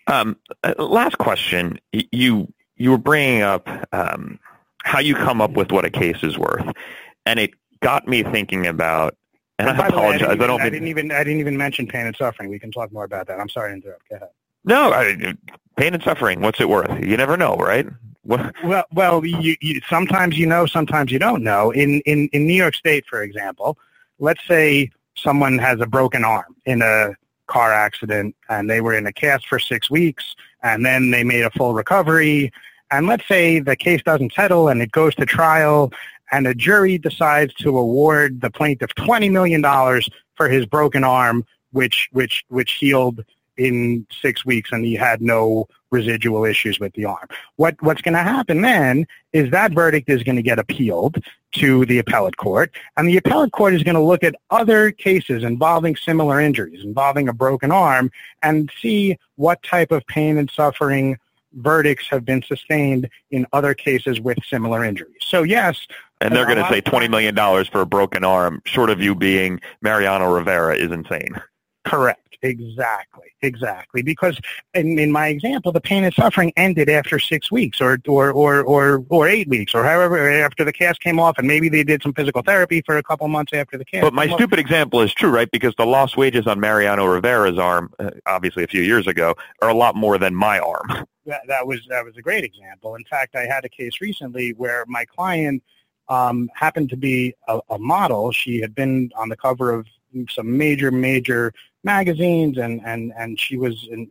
Um, 0.06 0.36
uh, 0.62 0.74
last 0.78 1.18
question. 1.18 1.80
You 1.92 2.52
you 2.76 2.90
were 2.90 2.98
bringing 2.98 3.42
up 3.42 3.68
um, 3.92 4.38
how 4.82 5.00
you 5.00 5.14
come 5.14 5.40
up 5.40 5.52
with 5.52 5.72
what 5.72 5.84
a 5.84 5.90
case 5.90 6.22
is 6.22 6.38
worth, 6.38 6.66
and 7.24 7.38
it 7.40 7.52
got 7.80 8.06
me 8.06 8.22
thinking 8.22 8.66
about. 8.66 9.16
And, 9.58 9.70
and 9.70 9.80
I 9.80 9.88
apologize. 9.88 10.36
Way, 10.36 10.36
I, 10.36 10.36
didn't 10.36 10.48
even, 10.48 10.60
I, 10.60 10.66
I 10.66 10.70
didn't 10.70 10.88
even 10.88 11.10
I 11.12 11.24
didn't 11.24 11.40
even 11.40 11.56
mention 11.56 11.86
pain 11.86 12.06
and 12.06 12.14
suffering. 12.14 12.50
We 12.50 12.58
can 12.58 12.70
talk 12.70 12.92
more 12.92 13.04
about 13.04 13.26
that. 13.28 13.40
I'm 13.40 13.48
sorry 13.48 13.70
to 13.70 13.74
interrupt. 13.74 14.08
Go 14.10 14.16
ahead. 14.16 14.28
No, 14.64 14.92
I, 14.92 15.34
pain 15.76 15.94
and 15.94 16.02
suffering. 16.02 16.40
What's 16.40 16.60
it 16.60 16.68
worth? 16.68 16.90
You 17.02 17.16
never 17.16 17.36
know, 17.36 17.56
right? 17.56 17.86
What? 18.22 18.54
Well, 18.64 18.84
well, 18.92 19.24
you, 19.24 19.56
you, 19.60 19.80
sometimes 19.88 20.36
you 20.36 20.46
know, 20.46 20.66
sometimes 20.66 21.12
you 21.12 21.18
don't 21.18 21.42
know. 21.42 21.70
In 21.70 22.00
in 22.00 22.28
in 22.32 22.46
New 22.46 22.54
York 22.54 22.74
State, 22.74 23.06
for 23.06 23.22
example, 23.22 23.78
let's 24.18 24.44
say 24.46 24.90
someone 25.16 25.58
has 25.58 25.80
a 25.80 25.86
broken 25.86 26.24
arm 26.24 26.56
in 26.64 26.82
a 26.82 27.14
car 27.46 27.72
accident 27.72 28.34
and 28.48 28.68
they 28.68 28.80
were 28.80 28.94
in 28.94 29.06
a 29.06 29.12
cast 29.12 29.46
for 29.46 29.58
six 29.58 29.90
weeks 29.90 30.34
and 30.62 30.84
then 30.84 31.10
they 31.10 31.24
made 31.24 31.42
a 31.42 31.50
full 31.50 31.74
recovery. 31.74 32.52
And 32.90 33.06
let's 33.06 33.26
say 33.26 33.60
the 33.60 33.76
case 33.76 34.02
doesn't 34.02 34.32
settle 34.32 34.68
and 34.68 34.82
it 34.82 34.92
goes 34.92 35.14
to 35.16 35.26
trial 35.26 35.92
and 36.32 36.46
a 36.46 36.54
jury 36.54 36.98
decides 36.98 37.54
to 37.54 37.78
award 37.78 38.40
the 38.40 38.50
plaintiff 38.50 38.94
$20 38.96 39.30
million 39.30 39.62
for 40.34 40.48
his 40.48 40.66
broken 40.66 41.04
arm, 41.04 41.44
which, 41.72 42.08
which, 42.12 42.44
which 42.48 42.72
healed 42.72 43.24
in 43.56 44.06
six 44.20 44.44
weeks 44.44 44.72
and 44.72 44.84
he 44.84 44.94
had 44.94 45.20
no 45.22 45.68
residual 45.90 46.44
issues 46.44 46.78
with 46.78 46.92
the 46.94 47.04
arm. 47.04 47.28
What, 47.56 47.80
what's 47.80 48.02
going 48.02 48.14
to 48.14 48.22
happen 48.22 48.62
then 48.62 49.06
is 49.32 49.50
that 49.50 49.72
verdict 49.72 50.08
is 50.08 50.22
going 50.22 50.36
to 50.36 50.42
get 50.42 50.58
appealed 50.58 51.22
to 51.52 51.86
the 51.86 51.98
appellate 51.98 52.36
court, 52.36 52.74
and 52.96 53.08
the 53.08 53.16
appellate 53.16 53.52
court 53.52 53.74
is 53.74 53.82
going 53.82 53.94
to 53.94 54.02
look 54.02 54.22
at 54.22 54.34
other 54.50 54.90
cases 54.90 55.42
involving 55.42 55.96
similar 55.96 56.40
injuries, 56.40 56.84
involving 56.84 57.28
a 57.28 57.32
broken 57.32 57.70
arm, 57.70 58.10
and 58.42 58.70
see 58.80 59.16
what 59.36 59.62
type 59.62 59.90
of 59.90 60.06
pain 60.06 60.36
and 60.36 60.50
suffering 60.50 61.18
verdicts 61.54 62.08
have 62.08 62.24
been 62.24 62.42
sustained 62.42 63.08
in 63.30 63.46
other 63.52 63.72
cases 63.72 64.20
with 64.20 64.38
similar 64.44 64.84
injuries. 64.84 65.16
So 65.20 65.42
yes. 65.42 65.86
And 66.20 66.34
they're 66.34 66.46
going 66.46 66.58
to 66.58 66.68
say 66.68 66.80
$20 66.80 67.10
million 67.10 67.34
for 67.66 67.80
a 67.80 67.86
broken 67.86 68.24
arm, 68.24 68.62
short 68.64 68.90
of 68.90 69.00
you 69.00 69.14
being 69.14 69.60
Mariano 69.82 70.32
Rivera, 70.32 70.76
is 70.76 70.90
insane. 70.90 71.40
Correct. 71.84 72.25
Exactly, 72.42 73.28
exactly. 73.42 74.02
Because 74.02 74.38
in, 74.74 74.98
in 74.98 75.10
my 75.10 75.28
example, 75.28 75.72
the 75.72 75.80
pain 75.80 76.04
and 76.04 76.14
suffering 76.14 76.52
ended 76.56 76.88
after 76.88 77.18
six 77.18 77.50
weeks 77.50 77.80
or, 77.80 77.98
or, 78.06 78.30
or, 78.30 78.62
or, 78.62 79.04
or 79.08 79.28
eight 79.28 79.48
weeks 79.48 79.74
or 79.74 79.84
however 79.84 80.28
after 80.28 80.64
the 80.64 80.72
cast 80.72 81.00
came 81.00 81.18
off 81.18 81.38
and 81.38 81.46
maybe 81.46 81.68
they 81.68 81.84
did 81.84 82.02
some 82.02 82.12
physical 82.12 82.42
therapy 82.42 82.82
for 82.82 82.96
a 82.96 83.02
couple 83.02 83.26
months 83.28 83.52
after 83.52 83.78
the 83.78 83.84
cast. 83.84 84.02
But 84.02 84.14
my 84.14 84.26
stupid 84.26 84.58
off. 84.58 84.64
example 84.64 85.00
is 85.00 85.12
true, 85.12 85.30
right? 85.30 85.50
Because 85.50 85.74
the 85.76 85.86
lost 85.86 86.16
wages 86.16 86.46
on 86.46 86.60
Mariano 86.60 87.06
Rivera's 87.06 87.58
arm, 87.58 87.92
uh, 87.98 88.10
obviously 88.26 88.64
a 88.64 88.68
few 88.68 88.82
years 88.82 89.06
ago, 89.06 89.34
are 89.62 89.68
a 89.68 89.74
lot 89.74 89.96
more 89.96 90.18
than 90.18 90.34
my 90.34 90.58
arm. 90.58 91.06
That, 91.26 91.42
that 91.48 91.66
was 91.66 91.80
that 91.88 92.04
was 92.04 92.16
a 92.16 92.22
great 92.22 92.44
example. 92.44 92.94
In 92.94 93.04
fact, 93.04 93.34
I 93.34 93.46
had 93.46 93.64
a 93.64 93.68
case 93.68 94.00
recently 94.00 94.52
where 94.52 94.84
my 94.86 95.04
client 95.04 95.62
um, 96.08 96.48
happened 96.54 96.90
to 96.90 96.96
be 96.96 97.34
a, 97.48 97.60
a 97.70 97.78
model. 97.78 98.32
She 98.32 98.60
had 98.60 98.74
been 98.74 99.10
on 99.16 99.28
the 99.28 99.36
cover 99.36 99.72
of 99.72 99.86
some 100.28 100.56
major, 100.56 100.90
major 100.90 101.52
magazines, 101.84 102.58
and 102.58 102.80
and 102.84 103.12
and 103.16 103.38
she 103.38 103.56
was 103.56 103.88
an, 103.90 104.10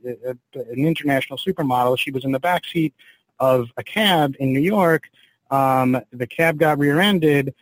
an 0.54 0.86
international 0.86 1.38
supermodel. 1.38 1.98
She 1.98 2.12
was 2.12 2.26
in 2.26 2.32
the 2.32 2.40
back 2.40 2.66
seat 2.66 2.94
of 3.40 3.70
a 3.78 3.84
cab 3.84 4.36
in 4.40 4.54
New 4.54 4.62
York. 4.62 5.10
Um, 5.52 6.02
the 6.12 6.28
cab 6.28 6.58
got 6.58 6.80
rear-ended. 6.80 7.54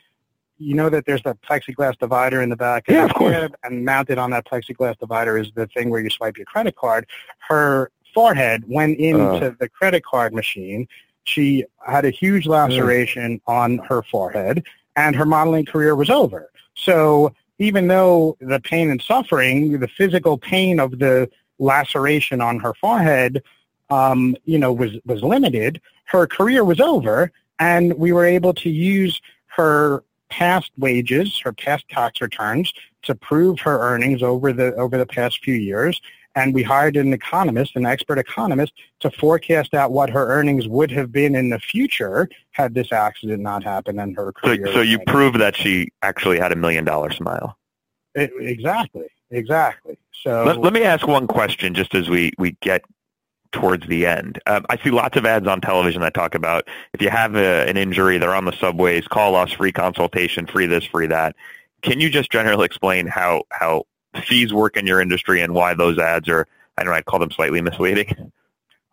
You 0.57 0.75
know 0.75 0.89
that 0.89 1.05
there's 1.05 1.23
that 1.23 1.41
plexiglass 1.41 1.97
divider 1.97 2.41
in 2.41 2.49
the 2.49 2.55
back 2.55 2.87
of 2.87 2.95
yeah, 2.95 3.07
the 3.07 3.09
of 3.09 3.15
course. 3.15 3.33
cab, 3.33 3.55
and 3.63 3.83
mounted 3.83 4.17
on 4.17 4.29
that 4.31 4.45
plexiglass 4.45 4.97
divider 4.97 5.37
is 5.37 5.51
the 5.55 5.67
thing 5.67 5.89
where 5.89 5.99
you 5.99 6.09
swipe 6.09 6.37
your 6.37 6.45
credit 6.45 6.75
card. 6.75 7.07
Her 7.39 7.91
forehead 8.13 8.63
went 8.67 8.99
into 8.99 9.47
uh. 9.47 9.53
the 9.59 9.67
credit 9.67 10.05
card 10.05 10.33
machine. 10.33 10.87
She 11.23 11.65
had 11.85 12.05
a 12.05 12.09
huge 12.09 12.45
laceration 12.45 13.41
uh. 13.47 13.51
on 13.51 13.77
her 13.79 14.01
forehead, 14.03 14.63
and 14.95 15.15
her 15.15 15.25
modeling 15.25 15.65
career 15.65 15.95
was 15.95 16.09
over. 16.09 16.51
So 16.75 17.33
even 17.59 17.87
though 17.87 18.37
the 18.39 18.59
pain 18.59 18.89
and 18.89 19.01
suffering, 19.01 19.79
the 19.79 19.87
physical 19.87 20.37
pain 20.37 20.79
of 20.79 20.99
the 20.99 21.29
laceration 21.59 22.41
on 22.41 22.59
her 22.59 22.73
forehead, 22.73 23.43
um, 23.89 24.35
you 24.45 24.57
know, 24.57 24.73
was 24.73 24.91
was 25.05 25.21
limited, 25.21 25.81
her 26.05 26.27
career 26.27 26.63
was 26.63 26.79
over, 26.79 27.31
and 27.59 27.93
we 27.93 28.11
were 28.11 28.25
able 28.25 28.53
to 28.55 28.69
use 28.69 29.21
her 29.47 30.03
past 30.29 30.71
wages, 30.77 31.39
her 31.43 31.53
past 31.53 31.87
tax 31.89 32.19
returns, 32.19 32.73
to 33.03 33.13
prove 33.13 33.59
her 33.59 33.79
earnings 33.79 34.23
over 34.23 34.51
the 34.51 34.73
over 34.75 34.97
the 34.97 35.05
past 35.05 35.43
few 35.43 35.55
years. 35.55 36.01
And 36.35 36.53
we 36.53 36.63
hired 36.63 36.97
an 36.97 37.13
economist, 37.13 37.75
an 37.75 37.85
expert 37.85 38.17
economist, 38.17 38.73
to 39.01 39.11
forecast 39.11 39.73
out 39.73 39.91
what 39.91 40.09
her 40.09 40.27
earnings 40.27 40.67
would 40.67 40.91
have 40.91 41.11
been 41.11 41.35
in 41.35 41.49
the 41.49 41.59
future 41.59 42.27
had 42.51 42.73
this 42.73 42.91
accident 42.91 43.41
not 43.41 43.63
happened 43.63 43.99
and 43.99 44.15
her 44.15 44.31
career. 44.31 44.65
So, 44.67 44.73
so 44.73 44.81
you 44.81 44.99
proved 45.05 45.39
that 45.39 45.55
she 45.55 45.89
actually 46.01 46.39
had 46.39 46.51
a 46.51 46.55
million 46.55 46.85
dollar 46.85 47.11
smile. 47.11 47.57
It, 48.15 48.31
exactly, 48.39 49.07
exactly. 49.29 49.97
So 50.11 50.43
let, 50.43 50.59
let 50.59 50.73
me 50.73 50.83
ask 50.83 51.07
one 51.07 51.27
question, 51.27 51.73
just 51.73 51.93
as 51.95 52.09
we 52.09 52.31
we 52.37 52.57
get 52.61 52.83
towards 53.53 53.87
the 53.87 54.05
end. 54.05 54.39
Um, 54.47 54.65
I 54.69 54.77
see 54.77 54.89
lots 54.91 55.15
of 55.15 55.25
ads 55.25 55.47
on 55.47 55.61
television 55.61 56.01
that 56.01 56.13
talk 56.13 56.35
about 56.35 56.67
if 56.93 57.01
you 57.01 57.09
have 57.09 57.35
a, 57.35 57.67
an 57.69 57.77
injury, 57.77 58.17
they're 58.17 58.35
on 58.35 58.45
the 58.45 58.51
subways, 58.51 59.07
call 59.07 59.35
us, 59.35 59.53
free 59.53 59.71
consultation, 59.71 60.45
free 60.47 60.65
this, 60.65 60.83
free 60.83 61.07
that. 61.07 61.35
Can 61.83 61.99
you 61.99 62.09
just 62.09 62.31
generally 62.31 62.65
explain 62.65 63.07
how, 63.07 63.43
how 63.51 63.83
fees 64.25 64.53
work 64.53 64.77
in 64.77 64.85
your 64.85 65.01
industry 65.01 65.41
and 65.41 65.53
why 65.53 65.73
those 65.73 65.99
ads 65.99 66.27
are, 66.29 66.47
I 66.77 66.83
don't 66.83 66.91
know, 66.91 66.97
I'd 66.97 67.05
call 67.05 67.19
them 67.19 67.31
slightly 67.31 67.61
misleading? 67.61 68.31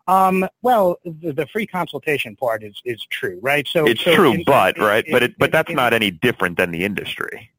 Um, 0.07 0.47
well, 0.61 0.97
the, 1.05 1.31
the, 1.31 1.47
free 1.47 1.67
consultation 1.67 2.35
part 2.35 2.63
is, 2.63 2.81
is 2.85 3.05
true, 3.09 3.39
right? 3.41 3.67
So 3.67 3.85
it's 3.85 4.01
so 4.01 4.15
true, 4.15 4.33
in, 4.33 4.43
but 4.43 4.77
in, 4.77 4.83
right, 4.83 5.05
in, 5.05 5.11
but 5.11 5.23
it, 5.23 5.37
but 5.37 5.51
that's 5.51 5.71
not 5.71 5.93
any 5.93 6.11
different 6.11 6.57
than 6.57 6.71
the 6.71 6.83
industry. 6.83 7.51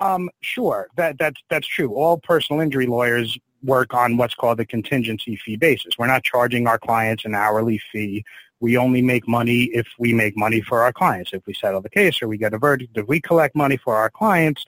Um, 0.00 0.30
sure, 0.40 0.88
that 0.96 1.18
that's 1.18 1.40
that's 1.48 1.66
true. 1.66 1.94
All 1.94 2.18
personal 2.18 2.60
injury 2.60 2.86
lawyers 2.86 3.38
work 3.62 3.94
on 3.94 4.16
what's 4.16 4.34
called 4.34 4.58
a 4.58 4.66
contingency 4.66 5.36
fee 5.36 5.56
basis. 5.56 5.96
We're 5.96 6.08
not 6.08 6.24
charging 6.24 6.66
our 6.66 6.78
clients 6.78 7.24
an 7.24 7.34
hourly 7.34 7.80
fee. 7.92 8.24
We 8.58 8.76
only 8.76 9.02
make 9.02 9.28
money 9.28 9.64
if 9.64 9.86
we 9.98 10.12
make 10.12 10.36
money 10.36 10.60
for 10.60 10.82
our 10.82 10.92
clients. 10.92 11.32
If 11.32 11.46
we 11.46 11.54
settle 11.54 11.82
the 11.82 11.90
case 11.90 12.20
or 12.22 12.26
we 12.26 12.38
get 12.38 12.54
a 12.54 12.58
verdict, 12.58 12.96
if 12.96 13.06
we 13.06 13.20
collect 13.20 13.54
money 13.54 13.76
for 13.76 13.94
our 13.94 14.10
clients, 14.10 14.64